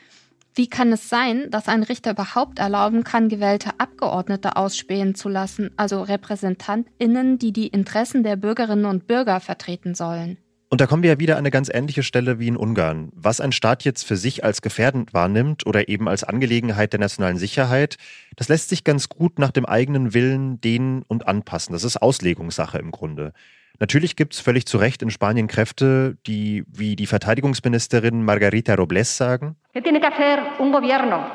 Wie 0.55 0.67
kann 0.67 0.91
es 0.91 1.09
sein, 1.09 1.49
dass 1.49 1.67
ein 1.67 1.81
Richter 1.81 2.11
überhaupt 2.11 2.59
erlauben 2.59 3.03
kann, 3.03 3.27
gewählte 3.27 3.71
Abgeordnete 3.79 4.55
ausspähen 4.55 5.15
zu 5.15 5.27
lassen, 5.27 5.71
also 5.77 6.03
Repräsentantinnen, 6.03 7.39
die 7.39 7.51
die 7.51 7.67
Interessen 7.67 8.23
der 8.23 8.35
Bürgerinnen 8.35 8.85
und 8.85 9.07
Bürger 9.07 9.39
vertreten 9.39 9.95
sollen? 9.95 10.37
Und 10.69 10.81
da 10.81 10.87
kommen 10.87 11.03
wir 11.03 11.11
ja 11.11 11.19
wieder 11.19 11.35
an 11.35 11.39
eine 11.39 11.51
ganz 11.51 11.69
ähnliche 11.71 12.03
Stelle 12.03 12.39
wie 12.39 12.47
in 12.47 12.57
Ungarn. 12.57 13.11
Was 13.13 13.41
ein 13.41 13.51
Staat 13.51 13.83
jetzt 13.83 14.05
für 14.05 14.17
sich 14.17 14.43
als 14.43 14.61
gefährdend 14.61 15.13
wahrnimmt 15.13 15.65
oder 15.65 15.87
eben 15.87 16.07
als 16.07 16.23
Angelegenheit 16.23 16.93
der 16.93 16.99
nationalen 16.99 17.37
Sicherheit, 17.37 17.97
das 18.35 18.47
lässt 18.47 18.69
sich 18.69 18.83
ganz 18.83 19.09
gut 19.09 19.39
nach 19.39 19.51
dem 19.51 19.65
eigenen 19.65 20.13
Willen 20.13 20.61
dehnen 20.61 21.03
und 21.07 21.27
anpassen. 21.27 21.73
Das 21.73 21.83
ist 21.83 22.01
Auslegungssache 22.01 22.77
im 22.77 22.91
Grunde. 22.91 23.33
Natürlich 23.79 24.15
gibt 24.15 24.33
es 24.33 24.39
völlig 24.39 24.65
zu 24.65 24.77
Recht 24.77 25.01
in 25.01 25.09
Spanien 25.09 25.47
Kräfte, 25.47 26.17
die, 26.27 26.63
wie 26.67 26.95
die 26.95 27.07
Verteidigungsministerin 27.07 28.23
Margarita 28.23 28.75
Robles 28.75 29.17
sagen, 29.17 29.55
¿Qué 29.73 29.81
tiene 29.81 29.99
que 29.99 30.07
hacer 30.07 30.39
un 30.59 30.71
gobierno 30.71 31.25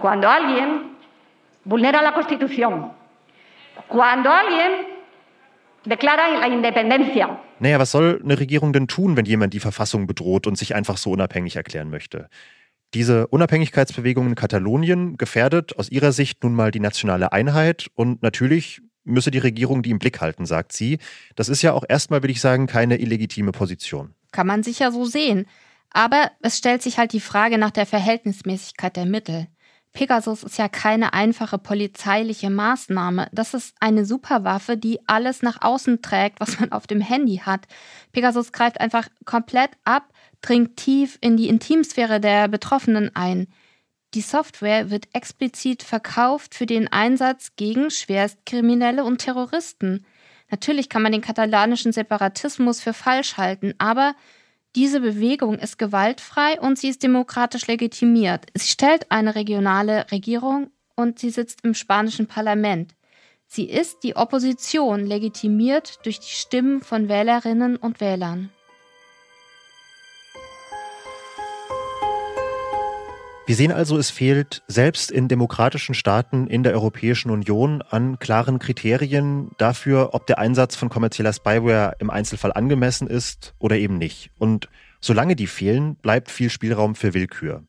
cuando 0.00 0.28
alguien 0.28 0.96
vulnera 1.64 2.02
la 2.02 2.12
Constitución? 2.12 2.90
Cuando 3.88 4.30
alguien 4.30 4.86
declara 5.84 6.38
la 6.40 6.48
independencia. 6.48 7.38
Naja, 7.58 7.78
was 7.78 7.90
soll 7.90 8.20
eine 8.22 8.38
Regierung 8.38 8.72
denn 8.72 8.88
tun, 8.88 9.16
wenn 9.16 9.26
jemand 9.26 9.54
die 9.54 9.60
Verfassung 9.60 10.06
bedroht 10.06 10.46
und 10.46 10.56
sich 10.56 10.74
einfach 10.74 10.96
so 10.96 11.10
unabhängig 11.10 11.56
erklären 11.56 11.90
möchte? 11.90 12.28
Diese 12.94 13.26
Unabhängigkeitsbewegung 13.26 14.28
in 14.28 14.34
Katalonien 14.34 15.16
gefährdet 15.16 15.76
aus 15.78 15.90
ihrer 15.90 16.12
Sicht 16.12 16.42
nun 16.44 16.54
mal 16.54 16.70
die 16.70 16.80
nationale 16.80 17.32
Einheit 17.32 17.88
und 17.94 18.22
natürlich 18.22 18.80
müsse 19.04 19.30
die 19.30 19.38
Regierung 19.38 19.82
die 19.82 19.90
im 19.90 19.98
Blick 19.98 20.20
halten, 20.20 20.46
sagt 20.46 20.72
sie. 20.72 20.98
Das 21.36 21.48
ist 21.48 21.62
ja 21.62 21.72
auch 21.72 21.84
erstmal, 21.88 22.22
würde 22.22 22.32
ich 22.32 22.40
sagen, 22.40 22.66
keine 22.66 22.98
illegitime 22.98 23.52
Position. 23.52 24.14
Kann 24.32 24.46
man 24.46 24.62
sicher 24.62 24.90
so 24.92 25.04
sehen. 25.04 25.46
Aber 25.90 26.32
es 26.42 26.58
stellt 26.58 26.82
sich 26.82 26.98
halt 26.98 27.12
die 27.12 27.20
Frage 27.20 27.56
nach 27.56 27.70
der 27.70 27.86
Verhältnismäßigkeit 27.86 28.96
der 28.96 29.06
Mittel. 29.06 29.46
Pegasus 29.94 30.42
ist 30.42 30.58
ja 30.58 30.68
keine 30.68 31.12
einfache 31.12 31.56
polizeiliche 31.56 32.50
Maßnahme. 32.50 33.28
Das 33.30 33.54
ist 33.54 33.76
eine 33.78 34.04
Superwaffe, 34.04 34.76
die 34.76 34.98
alles 35.06 35.40
nach 35.40 35.62
außen 35.62 36.02
trägt, 36.02 36.40
was 36.40 36.58
man 36.58 36.72
auf 36.72 36.88
dem 36.88 37.00
Handy 37.00 37.36
hat. 37.36 37.66
Pegasus 38.10 38.50
greift 38.50 38.80
einfach 38.80 39.08
komplett 39.24 39.70
ab, 39.84 40.08
dringt 40.42 40.76
tief 40.76 41.16
in 41.20 41.36
die 41.36 41.48
Intimsphäre 41.48 42.20
der 42.20 42.48
Betroffenen 42.48 43.14
ein. 43.14 43.46
Die 44.14 44.20
Software 44.20 44.90
wird 44.90 45.08
explizit 45.12 45.82
verkauft 45.82 46.54
für 46.54 46.66
den 46.66 46.86
Einsatz 46.86 47.56
gegen 47.56 47.90
Schwerstkriminelle 47.90 49.04
und 49.04 49.18
Terroristen. 49.18 50.06
Natürlich 50.50 50.88
kann 50.88 51.02
man 51.02 51.10
den 51.10 51.20
katalanischen 51.20 51.92
Separatismus 51.92 52.80
für 52.80 52.92
falsch 52.92 53.36
halten, 53.36 53.74
aber 53.78 54.14
diese 54.76 55.00
Bewegung 55.00 55.58
ist 55.58 55.78
gewaltfrei 55.78 56.60
und 56.60 56.78
sie 56.78 56.88
ist 56.88 57.02
demokratisch 57.02 57.66
legitimiert. 57.66 58.46
Sie 58.54 58.68
stellt 58.68 59.10
eine 59.10 59.34
regionale 59.34 60.06
Regierung 60.12 60.70
und 60.94 61.18
sie 61.18 61.30
sitzt 61.30 61.64
im 61.64 61.74
spanischen 61.74 62.28
Parlament. 62.28 62.94
Sie 63.48 63.68
ist 63.68 64.04
die 64.04 64.14
Opposition 64.14 65.06
legitimiert 65.06 65.98
durch 66.04 66.20
die 66.20 66.30
Stimmen 66.30 66.82
von 66.82 67.08
Wählerinnen 67.08 67.76
und 67.76 68.00
Wählern. 68.00 68.50
Wir 73.46 73.56
sehen 73.56 73.72
also, 73.72 73.98
es 73.98 74.08
fehlt 74.08 74.62
selbst 74.68 75.10
in 75.10 75.28
demokratischen 75.28 75.94
Staaten 75.94 76.46
in 76.46 76.62
der 76.62 76.72
Europäischen 76.72 77.30
Union 77.30 77.82
an 77.82 78.18
klaren 78.18 78.58
Kriterien 78.58 79.50
dafür, 79.58 80.14
ob 80.14 80.26
der 80.26 80.38
Einsatz 80.38 80.76
von 80.76 80.88
kommerzieller 80.88 81.34
Spyware 81.34 81.94
im 81.98 82.08
Einzelfall 82.08 82.54
angemessen 82.54 83.06
ist 83.06 83.52
oder 83.58 83.76
eben 83.76 83.98
nicht. 83.98 84.30
Und 84.38 84.70
solange 85.02 85.36
die 85.36 85.46
fehlen, 85.46 85.96
bleibt 85.96 86.30
viel 86.30 86.48
Spielraum 86.48 86.94
für 86.94 87.12
Willkür. 87.12 87.64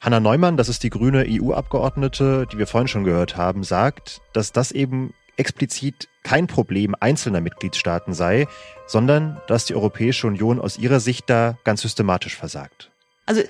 Hanna 0.00 0.18
Neumann, 0.18 0.56
das 0.56 0.70
ist 0.70 0.82
die 0.82 0.90
grüne 0.90 1.26
EU-Abgeordnete, 1.28 2.46
die 2.50 2.56
wir 2.56 2.66
vorhin 2.66 2.88
schon 2.88 3.04
gehört 3.04 3.36
haben, 3.36 3.64
sagt, 3.64 4.22
dass 4.32 4.50
das 4.52 4.72
eben 4.72 5.12
explizit 5.36 6.08
kein 6.22 6.46
Problem 6.46 6.94
einzelner 6.98 7.42
Mitgliedstaaten 7.42 8.14
sei, 8.14 8.46
sondern 8.86 9.40
dass 9.46 9.66
die 9.66 9.74
Europäische 9.74 10.26
Union 10.26 10.58
aus 10.58 10.78
ihrer 10.78 11.00
Sicht 11.00 11.28
da 11.28 11.58
ganz 11.64 11.82
systematisch 11.82 12.34
versagt. 12.34 12.90
Also 13.26 13.42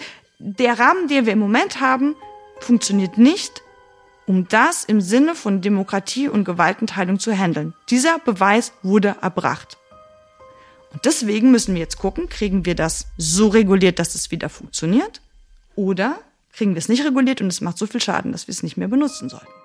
der 0.42 0.78
Rahmen, 0.78 1.08
den 1.08 1.24
wir 1.24 1.32
im 1.32 1.38
Moment 1.38 1.80
haben, 1.80 2.16
funktioniert 2.60 3.16
nicht, 3.16 3.62
um 4.26 4.48
das 4.48 4.84
im 4.84 5.00
Sinne 5.00 5.34
von 5.34 5.60
Demokratie 5.60 6.28
und 6.28 6.44
Gewaltenteilung 6.44 7.18
zu 7.18 7.36
handeln. 7.36 7.74
Dieser 7.90 8.18
Beweis 8.18 8.72
wurde 8.82 9.16
erbracht. 9.20 9.78
Und 10.92 11.04
deswegen 11.04 11.50
müssen 11.50 11.74
wir 11.74 11.80
jetzt 11.80 11.98
gucken, 11.98 12.28
kriegen 12.28 12.66
wir 12.66 12.74
das 12.74 13.06
so 13.16 13.48
reguliert, 13.48 13.98
dass 13.98 14.14
es 14.14 14.30
wieder 14.30 14.48
funktioniert? 14.48 15.20
Oder 15.74 16.18
kriegen 16.52 16.74
wir 16.74 16.78
es 16.78 16.88
nicht 16.88 17.04
reguliert 17.04 17.40
und 17.40 17.46
es 17.46 17.60
macht 17.60 17.78
so 17.78 17.86
viel 17.86 18.00
Schaden, 18.00 18.32
dass 18.32 18.46
wir 18.46 18.52
es 18.52 18.62
nicht 18.62 18.76
mehr 18.76 18.88
benutzen 18.88 19.28
sollten? 19.28 19.61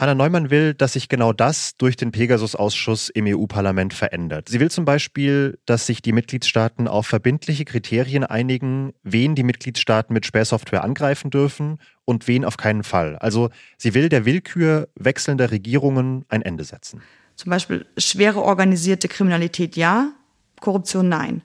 Hanna 0.00 0.14
Neumann 0.14 0.48
will, 0.48 0.72
dass 0.72 0.94
sich 0.94 1.10
genau 1.10 1.34
das 1.34 1.76
durch 1.76 1.94
den 1.94 2.10
Pegasus-Ausschuss 2.10 3.10
im 3.10 3.26
EU-Parlament 3.26 3.92
verändert. 3.92 4.48
Sie 4.48 4.58
will 4.58 4.70
zum 4.70 4.86
Beispiel, 4.86 5.58
dass 5.66 5.84
sich 5.84 6.00
die 6.00 6.12
Mitgliedstaaten 6.12 6.88
auf 6.88 7.06
verbindliche 7.06 7.66
Kriterien 7.66 8.24
einigen, 8.24 8.94
wen 9.02 9.34
die 9.34 9.42
Mitgliedstaaten 9.42 10.14
mit 10.14 10.24
Sperrsoftware 10.24 10.84
angreifen 10.84 11.30
dürfen 11.30 11.76
und 12.06 12.28
wen 12.28 12.46
auf 12.46 12.56
keinen 12.56 12.82
Fall. 12.82 13.16
Also 13.16 13.50
sie 13.76 13.92
will 13.92 14.08
der 14.08 14.24
Willkür 14.24 14.88
wechselnder 14.94 15.50
Regierungen 15.50 16.24
ein 16.30 16.40
Ende 16.40 16.64
setzen. 16.64 17.02
Zum 17.36 17.50
Beispiel 17.50 17.84
schwere 17.98 18.40
organisierte 18.40 19.06
Kriminalität 19.06 19.76
ja, 19.76 20.12
Korruption 20.60 21.10
nein. 21.10 21.42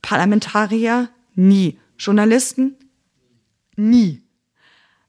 Parlamentarier 0.00 1.08
nie. 1.34 1.80
Journalisten 1.98 2.76
nie. 3.74 4.22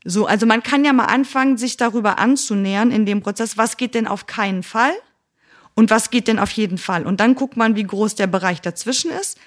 So, 0.04 0.26
also 0.26 0.46
man 0.46 0.64
kann 0.64 0.84
ja 0.84 0.94
mal 0.94 1.06
anfangen, 1.06 1.58
sich 1.58 1.78
darüber 1.78 2.18
anzunähern 2.18 2.92
in 2.92 3.06
dem 3.06 3.22
Prozess, 3.22 3.58
was 3.58 3.78
geht 3.78 3.94
denn 3.94 4.08
auf 4.08 4.26
keinen 4.26 4.64
Fall 4.64 4.94
und 5.76 5.90
was 5.92 6.10
geht 6.10 6.28
denn 6.28 6.40
auf 6.40 6.52
jeden 6.52 6.78
Fall. 6.78 7.06
Und 7.06 7.20
dann 7.20 7.36
guckt 7.36 7.56
man, 7.56 7.76
wie 7.76 7.84
groß 7.84 8.16
der 8.16 8.28
Bereich 8.28 8.62
dazwischen 8.62 9.12
ist. 9.12 9.38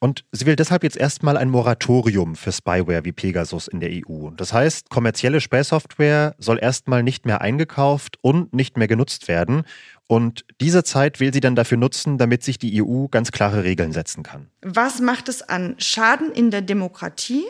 Und 0.00 0.24
sie 0.30 0.46
will 0.46 0.54
deshalb 0.54 0.84
jetzt 0.84 0.96
erstmal 0.96 1.36
ein 1.36 1.50
Moratorium 1.50 2.36
für 2.36 2.52
Spyware 2.52 3.04
wie 3.04 3.12
Pegasus 3.12 3.66
in 3.66 3.80
der 3.80 3.90
EU. 3.90 4.30
Das 4.36 4.52
heißt, 4.52 4.90
kommerzielle 4.90 5.40
Spähsoftware 5.40 6.36
soll 6.38 6.58
erstmal 6.60 7.02
nicht 7.02 7.26
mehr 7.26 7.40
eingekauft 7.40 8.16
und 8.22 8.54
nicht 8.54 8.76
mehr 8.76 8.86
genutzt 8.86 9.26
werden. 9.26 9.64
Und 10.06 10.44
diese 10.60 10.84
Zeit 10.84 11.20
will 11.20 11.34
sie 11.34 11.40
dann 11.40 11.56
dafür 11.56 11.78
nutzen, 11.78 12.16
damit 12.16 12.44
sich 12.44 12.58
die 12.58 12.82
EU 12.82 13.06
ganz 13.08 13.32
klare 13.32 13.64
Regeln 13.64 13.92
setzen 13.92 14.22
kann. 14.22 14.48
Was 14.62 15.00
macht 15.00 15.28
es 15.28 15.42
an 15.42 15.74
Schaden 15.78 16.30
in 16.30 16.50
der 16.50 16.62
Demokratie? 16.62 17.44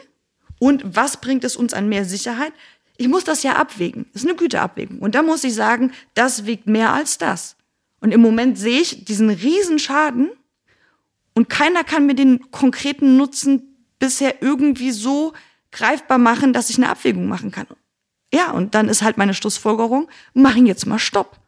Und 0.59 0.83
was 0.97 1.21
bringt 1.21 1.45
es 1.45 1.57
uns 1.57 1.75
an 1.75 1.89
mehr 1.89 2.05
Sicherheit? 2.05 2.53
Ich 2.97 3.09
muss 3.09 3.25
das 3.25 3.43
ja 3.43 3.55
abwägen. 3.55 4.07
Das 4.13 4.23
ist 4.23 4.29
eine 4.29 4.37
Güterabwägung. 4.37 4.99
Und 4.99 5.15
da 5.15 5.23
muss 5.23 5.45
ich 5.45 5.55
sagen, 5.55 5.93
das 6.15 6.47
wiegt 6.47 6.67
mehr 6.67 6.93
als 6.93 7.19
das. 7.19 7.57
Und 8.01 8.13
im 8.13 8.21
Moment 8.21 8.59
sehe 8.59 8.81
ich 8.81 9.05
diesen 9.05 9.31
Riesenschaden 9.31 10.31
und 11.35 11.49
keiner 11.49 11.85
kann 11.85 12.07
mir 12.07 12.15
den 12.15 12.51
konkreten 12.51 13.17
Nutzen 13.17 13.77
bisher 13.99 14.43
irgendwie 14.43 14.91
so 14.91 15.33
greifbar 15.71 16.19
machen, 16.19 16.53
dass 16.53 16.71
ich 16.71 16.77
eine 16.77 16.89
Abwägung 16.89 17.27
machen 17.27 17.51
kann. 17.51 17.67
Ja, 18.33 18.51
und 18.51 18.75
dann 18.75 18.89
ist 18.89 19.03
halt 19.03 19.19
meine 19.19 19.35
Schlussfolgerung, 19.35 20.09
machen 20.35 20.67
jetzt 20.67 20.87
mal 20.87 20.99
Stopp, 20.99 21.39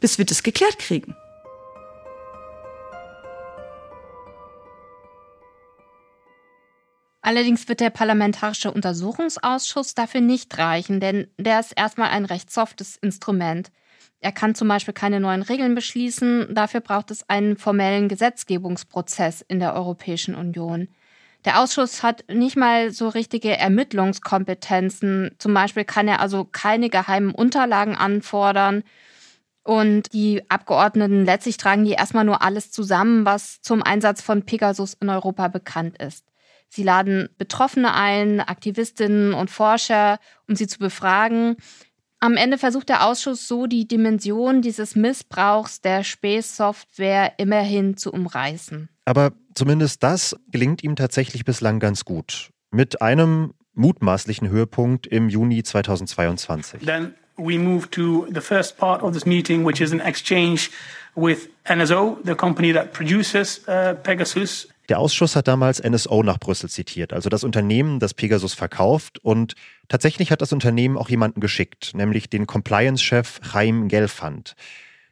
bis 0.00 0.18
wir 0.18 0.24
das 0.24 0.42
geklärt 0.42 0.78
kriegen. 0.78 1.16
Allerdings 7.26 7.68
wird 7.68 7.80
der 7.80 7.88
Parlamentarische 7.88 8.70
Untersuchungsausschuss 8.70 9.94
dafür 9.94 10.20
nicht 10.20 10.58
reichen, 10.58 11.00
denn 11.00 11.26
der 11.38 11.58
ist 11.58 11.72
erstmal 11.74 12.10
ein 12.10 12.26
recht 12.26 12.52
softes 12.52 12.98
Instrument. 12.98 13.72
Er 14.20 14.30
kann 14.30 14.54
zum 14.54 14.68
Beispiel 14.68 14.92
keine 14.92 15.20
neuen 15.20 15.40
Regeln 15.40 15.74
beschließen, 15.74 16.54
dafür 16.54 16.80
braucht 16.80 17.10
es 17.10 17.26
einen 17.30 17.56
formellen 17.56 18.10
Gesetzgebungsprozess 18.10 19.42
in 19.48 19.58
der 19.58 19.72
Europäischen 19.72 20.34
Union. 20.34 20.88
Der 21.46 21.62
Ausschuss 21.62 22.02
hat 22.02 22.24
nicht 22.28 22.58
mal 22.58 22.90
so 22.90 23.08
richtige 23.08 23.56
Ermittlungskompetenzen. 23.56 25.34
Zum 25.38 25.54
Beispiel 25.54 25.86
kann 25.86 26.08
er 26.08 26.20
also 26.20 26.44
keine 26.44 26.90
geheimen 26.90 27.34
Unterlagen 27.34 27.96
anfordern. 27.96 28.82
Und 29.62 30.12
die 30.12 30.42
Abgeordneten 30.50 31.24
letztlich 31.24 31.56
tragen 31.56 31.86
die 31.86 31.92
erstmal 31.92 32.24
nur 32.26 32.42
alles 32.42 32.70
zusammen, 32.70 33.24
was 33.24 33.62
zum 33.62 33.82
Einsatz 33.82 34.20
von 34.20 34.44
Pegasus 34.44 34.92
in 35.00 35.08
Europa 35.08 35.48
bekannt 35.48 35.96
ist. 36.02 36.26
Sie 36.74 36.82
laden 36.82 37.28
Betroffene 37.38 37.94
ein, 37.94 38.40
Aktivistinnen 38.40 39.32
und 39.32 39.50
Forscher, 39.50 40.18
um 40.48 40.56
sie 40.56 40.66
zu 40.66 40.78
befragen. 40.78 41.56
Am 42.20 42.36
Ende 42.36 42.58
versucht 42.58 42.88
der 42.88 43.06
Ausschuss 43.06 43.46
so 43.46 43.66
die 43.66 43.86
Dimension 43.86 44.62
dieses 44.62 44.96
Missbrauchs 44.96 45.80
der 45.80 46.02
Space-Software 46.02 47.34
immerhin 47.38 47.96
zu 47.96 48.12
umreißen. 48.12 48.88
Aber 49.04 49.32
zumindest 49.54 50.02
das 50.02 50.34
gelingt 50.50 50.82
ihm 50.82 50.96
tatsächlich 50.96 51.44
bislang 51.44 51.78
ganz 51.78 52.04
gut. 52.04 52.50
mit 52.74 53.00
einem 53.00 53.54
mutmaßlichen 53.74 54.48
Höhepunkt 54.48 55.06
im 55.06 55.28
Juni 55.28 55.62
2022. 55.62 56.80
Then 56.84 57.14
we 57.36 57.58
move 57.58 57.88
to 57.90 58.26
the 58.32 58.40
first 58.40 58.76
part 58.76 59.02
of 59.02 59.12
this 59.12 59.24
meeting, 59.24 59.64
which 59.64 59.80
is 59.80 59.92
an 59.92 60.00
exchange 60.00 60.70
with 61.14 61.48
NSO, 61.64 62.18
the 62.24 62.34
company 62.34 62.72
that 62.72 62.92
produces 62.92 63.62
uh, 63.68 63.94
Pegasus. 64.02 64.68
Der 64.88 64.98
Ausschuss 64.98 65.34
hat 65.34 65.48
damals 65.48 65.82
NSO 65.82 66.22
nach 66.22 66.38
Brüssel 66.38 66.68
zitiert, 66.68 67.14
also 67.14 67.30
das 67.30 67.42
Unternehmen, 67.42 68.00
das 68.00 68.12
Pegasus 68.12 68.52
verkauft. 68.52 69.18
Und 69.22 69.54
tatsächlich 69.88 70.30
hat 70.30 70.42
das 70.42 70.52
Unternehmen 70.52 70.98
auch 70.98 71.08
jemanden 71.08 71.40
geschickt, 71.40 71.92
nämlich 71.94 72.28
den 72.28 72.46
Compliance-Chef 72.46 73.40
Chaim 73.52 73.88
Gelfand. 73.88 74.54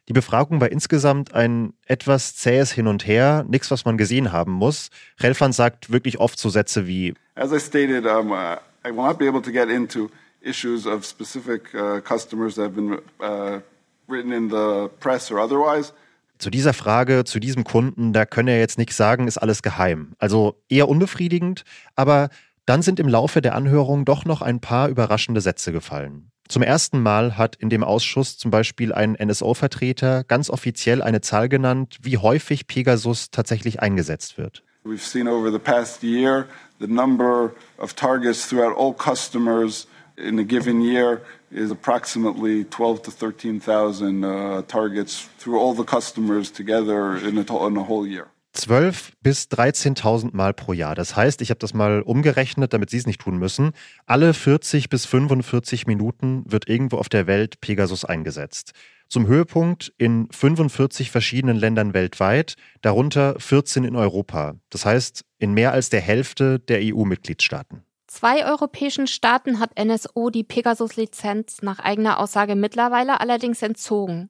Die 0.09 0.13
Befragung 0.13 0.59
war 0.59 0.69
insgesamt 0.69 1.33
ein 1.33 1.73
etwas 1.85 2.35
zähes 2.35 2.71
Hin 2.71 2.87
und 2.87 3.07
Her, 3.07 3.45
nichts, 3.47 3.71
was 3.71 3.85
man 3.85 3.97
gesehen 3.97 4.31
haben 4.31 4.51
muss. 4.51 4.89
Gelfand 5.17 5.55
sagt 5.55 5.91
wirklich 5.91 6.19
oft 6.19 6.37
so 6.37 6.49
Sätze 6.49 6.85
wie 6.87 7.13
As 7.35 7.51
I 7.51 7.59
stated, 7.59 8.05
um, 8.05 8.31
uh, 8.31 8.57
I 8.85 8.89
will 8.89 9.05
not 9.05 9.17
be 9.17 9.27
able 9.27 9.41
to 9.41 9.51
get 9.51 9.69
into 9.69 10.09
issues 10.41 10.85
of 10.85 11.05
specific 11.05 11.73
uh, 11.73 12.01
customers 12.01 12.55
that 12.55 12.65
have 12.65 12.75
been 12.75 12.99
uh, 13.21 13.61
written 14.07 14.31
in 14.31 14.49
the 14.49 14.89
press 14.99 15.31
or 15.31 15.39
otherwise. 15.39 15.93
Zu 16.37 16.49
dieser 16.49 16.73
Frage, 16.73 17.23
zu 17.23 17.39
diesem 17.39 17.63
Kunden, 17.63 18.13
da 18.13 18.25
könne 18.25 18.51
er 18.51 18.59
jetzt 18.59 18.77
nichts 18.77 18.97
sagen, 18.97 19.27
ist 19.27 19.37
alles 19.37 19.61
geheim. 19.61 20.13
Also 20.17 20.61
eher 20.67 20.89
unbefriedigend, 20.89 21.63
aber 21.95 22.29
dann 22.65 22.81
sind 22.81 22.99
im 22.99 23.07
Laufe 23.07 23.41
der 23.41 23.55
Anhörung 23.55 24.05
doch 24.05 24.25
noch 24.25 24.41
ein 24.41 24.59
paar 24.59 24.89
überraschende 24.89 25.41
Sätze 25.41 25.71
gefallen. 25.71 26.31
Zum 26.47 26.61
ersten 26.61 27.01
Mal 27.01 27.37
hat 27.37 27.55
in 27.55 27.69
dem 27.69 27.83
Ausschuss 27.83 28.37
zum 28.37 28.51
Beispiel 28.51 28.93
ein 28.93 29.13
NSO-Vertreter 29.13 30.23
ganz 30.23 30.49
offiziell 30.49 31.01
eine 31.01 31.21
Zahl 31.21 31.49
genannt, 31.49 31.97
wie 32.01 32.17
häufig 32.17 32.67
Pegasus 32.67 33.31
tatsächlich 33.31 33.81
eingesetzt 33.81 34.37
wird. 34.37 34.63
We've 34.85 34.97
seen 34.99 35.29
over 35.29 35.51
the 35.51 35.59
past 35.59 36.03
year 36.03 36.45
the 36.79 36.87
number 36.87 37.53
of 37.77 37.93
targets 37.93 38.49
throughout 38.49 38.75
all 38.77 38.93
customers 38.93 39.87
in 40.23 40.39
a 40.39 40.43
given 40.43 40.81
year 40.81 41.21
is 41.51 41.71
approximately 41.71 42.65
12 42.65 43.03
to 43.03 43.11
13,000 43.11 44.23
uh, 44.23 44.61
targets 44.67 45.29
through 45.37 45.59
all 45.59 45.75
the 45.75 45.83
customers 45.83 46.51
together 46.51 47.17
in 47.17 47.37
a, 47.37 47.67
in 47.67 47.77
a 47.77 47.83
whole 47.83 48.07
year. 48.07 48.27
12 48.53 49.13
bis 49.21 49.47
13.000 49.47 50.29
Mal 50.33 50.53
pro 50.53 50.73
Jahr. 50.73 50.93
Das 50.93 51.15
heißt, 51.15 51.41
ich 51.41 51.49
habe 51.49 51.59
das 51.59 51.73
mal 51.73 52.01
umgerechnet, 52.01 52.71
damit 52.71 52.91
Sie 52.91 52.97
es 52.97 53.07
nicht 53.07 53.21
tun 53.21 53.37
müssen. 53.37 53.71
Alle 54.05 54.33
40 54.33 54.89
bis 54.89 55.07
45 55.07 55.87
Minuten 55.87 56.43
wird 56.45 56.69
irgendwo 56.69 56.97
auf 56.97 57.09
der 57.09 57.25
Welt 57.25 57.61
Pegasus 57.61 58.05
eingesetzt. 58.05 58.73
Zum 59.09 59.27
Höhepunkt 59.27 59.93
in 59.97 60.27
45 60.31 61.11
verschiedenen 61.11 61.57
Ländern 61.57 61.93
weltweit, 61.93 62.55
darunter 62.81 63.35
14 63.39 63.83
in 63.83 63.95
Europa. 63.95 64.55
Das 64.69 64.85
heißt, 64.85 65.25
in 65.39 65.53
mehr 65.53 65.71
als 65.71 65.89
der 65.89 66.01
Hälfte 66.01 66.59
der 66.59 66.79
EU-Mitgliedstaaten. 66.81 67.83
Zwei 68.13 68.45
europäischen 68.45 69.07
Staaten 69.07 69.59
hat 69.59 69.71
NSO 69.83 70.29
die 70.29 70.43
Pegasus-Lizenz 70.43 71.63
nach 71.63 71.79
eigener 71.79 72.19
Aussage 72.19 72.53
mittlerweile 72.53 73.19
allerdings 73.19 73.63
entzogen. 73.63 74.29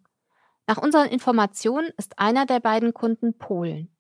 Nach 0.67 0.77
unseren 0.77 1.09
Informationen 1.09 1.91
ist 1.97 2.17
einer 2.17 2.45
der 2.45 2.61
beiden 2.61 2.93
Kunden 2.93 3.37
Polen. 3.37 3.93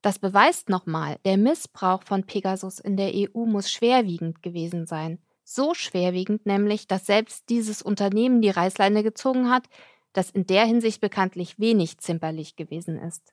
Das 0.00 0.20
beweist 0.20 0.68
nochmal, 0.68 1.16
der 1.24 1.38
Missbrauch 1.38 2.04
von 2.04 2.22
Pegasus 2.22 2.78
in 2.78 2.96
der 2.96 3.10
EU 3.12 3.46
muss 3.46 3.68
schwerwiegend 3.68 4.44
gewesen 4.44 4.86
sein. 4.86 5.18
So 5.42 5.74
schwerwiegend 5.74 6.46
nämlich, 6.46 6.86
dass 6.86 7.04
selbst 7.04 7.48
dieses 7.48 7.82
Unternehmen 7.82 8.40
die 8.40 8.50
Reißleine 8.50 9.02
gezogen 9.02 9.50
hat, 9.50 9.64
das 10.12 10.30
in 10.30 10.46
der 10.46 10.66
Hinsicht 10.66 11.00
bekanntlich 11.00 11.58
wenig 11.58 11.98
zimperlich 11.98 12.54
gewesen 12.54 12.96
ist. 12.96 13.32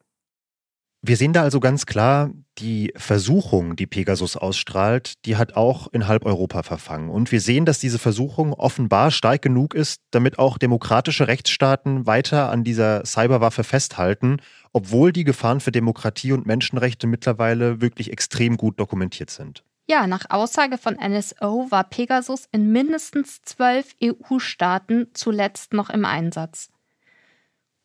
Wir 1.03 1.15
sehen 1.15 1.31
da 1.31 1.43
also 1.43 1.59
ganz 1.59 1.85
klar, 1.85 2.31
die 2.57 2.91
Versuchung, 2.95 3.75
die 3.75 3.85
Pegasus 3.85 4.35
ausstrahlt, 4.35 5.13
die 5.25 5.35
hat 5.35 5.55
auch 5.55 5.87
in 5.93 6.07
halb 6.07 6.25
Europa 6.25 6.63
verfangen. 6.63 7.09
Und 7.09 7.31
wir 7.31 7.39
sehen, 7.39 7.65
dass 7.65 7.77
diese 7.79 7.99
Versuchung 7.99 8.53
offenbar 8.53 9.11
stark 9.11 9.43
genug 9.43 9.75
ist, 9.75 10.01
damit 10.09 10.39
auch 10.39 10.57
demokratische 10.57 11.27
Rechtsstaaten 11.27 12.07
weiter 12.07 12.49
an 12.49 12.63
dieser 12.63 13.05
Cyberwaffe 13.05 13.63
festhalten, 13.63 14.37
obwohl 14.73 15.11
die 15.11 15.23
Gefahren 15.23 15.59
für 15.59 15.71
Demokratie 15.71 16.31
und 16.31 16.47
Menschenrechte 16.47 17.05
mittlerweile 17.05 17.79
wirklich 17.79 18.11
extrem 18.11 18.57
gut 18.57 18.79
dokumentiert 18.79 19.29
sind. 19.29 19.63
Ja, 19.89 20.05
nach 20.05 20.25
Aussage 20.29 20.77
von 20.77 20.95
NSO 20.95 21.67
war 21.69 21.85
Pegasus 21.85 22.49
in 22.51 22.71
mindestens 22.71 23.41
zwölf 23.43 23.95
EU-Staaten 24.03 25.07
zuletzt 25.13 25.73
noch 25.73 25.89
im 25.89 26.03
Einsatz. 26.03 26.69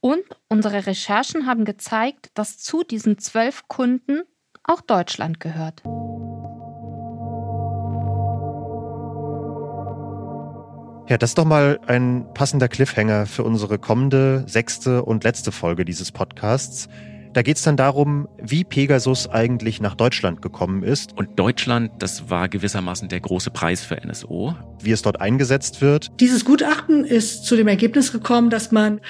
Und 0.05 0.25
unsere 0.49 0.87
Recherchen 0.87 1.47
haben 1.47 1.65
gezeigt, 1.65 2.33
dass 2.35 2.59
zu 2.59 2.83
diesen 2.83 3.19
zwölf 3.19 3.69
Kunden 3.69 4.23
auch 4.65 4.81
Deutschland 4.81 5.39
gehört. 5.39 5.85
Ja, 11.09 11.19
das 11.19 11.31
ist 11.31 11.39
doch 11.39 11.45
mal 11.45 11.79
ein 11.87 12.27
passender 12.35 12.67
Cliffhanger 12.67 13.27
für 13.27 13.45
unsere 13.45 13.79
kommende, 13.79 14.45
sechste 14.49 15.05
und 15.05 15.23
letzte 15.23 15.53
Folge 15.53 15.85
dieses 15.85 16.11
Podcasts. 16.11 16.89
Da 17.33 17.41
geht 17.41 17.57
es 17.57 17.63
dann 17.63 17.79
darum, 17.79 18.29
wie 18.43 18.63
Pegasus 18.63 19.27
eigentlich 19.27 19.81
nach 19.81 19.95
Deutschland 19.95 20.43
gekommen 20.43 20.83
ist. 20.83 21.17
Und 21.17 21.39
Deutschland, 21.39 21.91
das 21.99 22.29
war 22.29 22.49
gewissermaßen 22.49 23.09
der 23.09 23.21
große 23.21 23.51
Preis 23.51 23.83
für 23.83 23.97
NSO. 23.97 24.55
Wie 24.81 24.91
es 24.91 25.01
dort 25.01 25.21
eingesetzt 25.21 25.81
wird. 25.81 26.11
Dieses 26.21 26.45
Gutachten 26.45 27.05
ist 27.05 27.47
zu 27.47 27.57
dem 27.57 27.69
Ergebnis 27.69 28.13
gekommen, 28.13 28.51
dass 28.51 28.71
man 28.71 29.01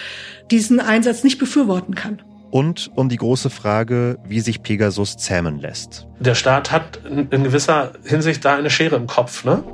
diesen 0.53 0.79
Einsatz 0.79 1.25
nicht 1.25 1.39
befürworten 1.39 1.97
kann. 1.97 2.23
Und 2.53 2.91
um 2.95 3.09
die 3.09 3.17
große 3.17 3.51
Frage, 3.51 4.19
wie 4.25 4.41
sich 4.41 4.63
Pegasus 4.63 5.17
zähmen 5.17 5.59
lässt. 5.59 6.07
Der 6.21 6.35
Staat 6.35 6.71
hat 6.71 7.01
in 7.05 7.43
gewisser 7.43 7.95
Hinsicht 8.05 8.45
da 8.45 8.55
eine 8.55 8.71
Schere 8.71 8.97
im 8.97 9.07
Kopf, 9.07 9.45
ne? 9.45 9.65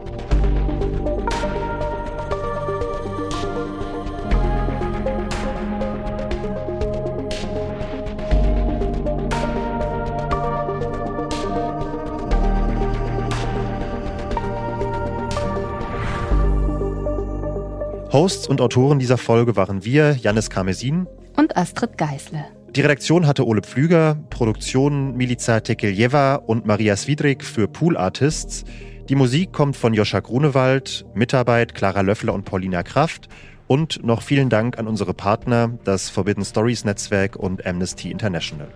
Hosts 18.10 18.46
und 18.48 18.62
Autoren 18.62 18.98
dieser 18.98 19.18
Folge 19.18 19.54
waren 19.54 19.84
wir, 19.84 20.12
Janis 20.12 20.48
Karmesin 20.48 21.06
und 21.36 21.58
Astrid 21.58 21.98
Geisle. 21.98 22.46
Die 22.70 22.80
Redaktion 22.80 23.26
hatte 23.26 23.46
Ole 23.46 23.60
Pflüger, 23.60 24.16
Produktion 24.30 25.14
Milica 25.14 25.60
Tekeljeva 25.60 26.36
und 26.36 26.64
Maria 26.64 26.96
Swidrik 26.96 27.44
für 27.44 27.68
Pool 27.68 27.98
Artists. 27.98 28.64
Die 29.10 29.14
Musik 29.14 29.52
kommt 29.52 29.76
von 29.76 29.92
Joscha 29.92 30.20
Grunewald, 30.20 31.04
Mitarbeit 31.14 31.74
Clara 31.74 32.00
Löffler 32.00 32.32
und 32.32 32.46
Paulina 32.46 32.82
Kraft 32.82 33.28
und 33.66 34.02
noch 34.02 34.22
vielen 34.22 34.48
Dank 34.48 34.78
an 34.78 34.86
unsere 34.86 35.12
Partner, 35.12 35.78
das 35.84 36.08
Forbidden 36.08 36.46
Stories 36.46 36.86
Netzwerk 36.86 37.36
und 37.36 37.66
Amnesty 37.66 38.10
International. 38.10 38.68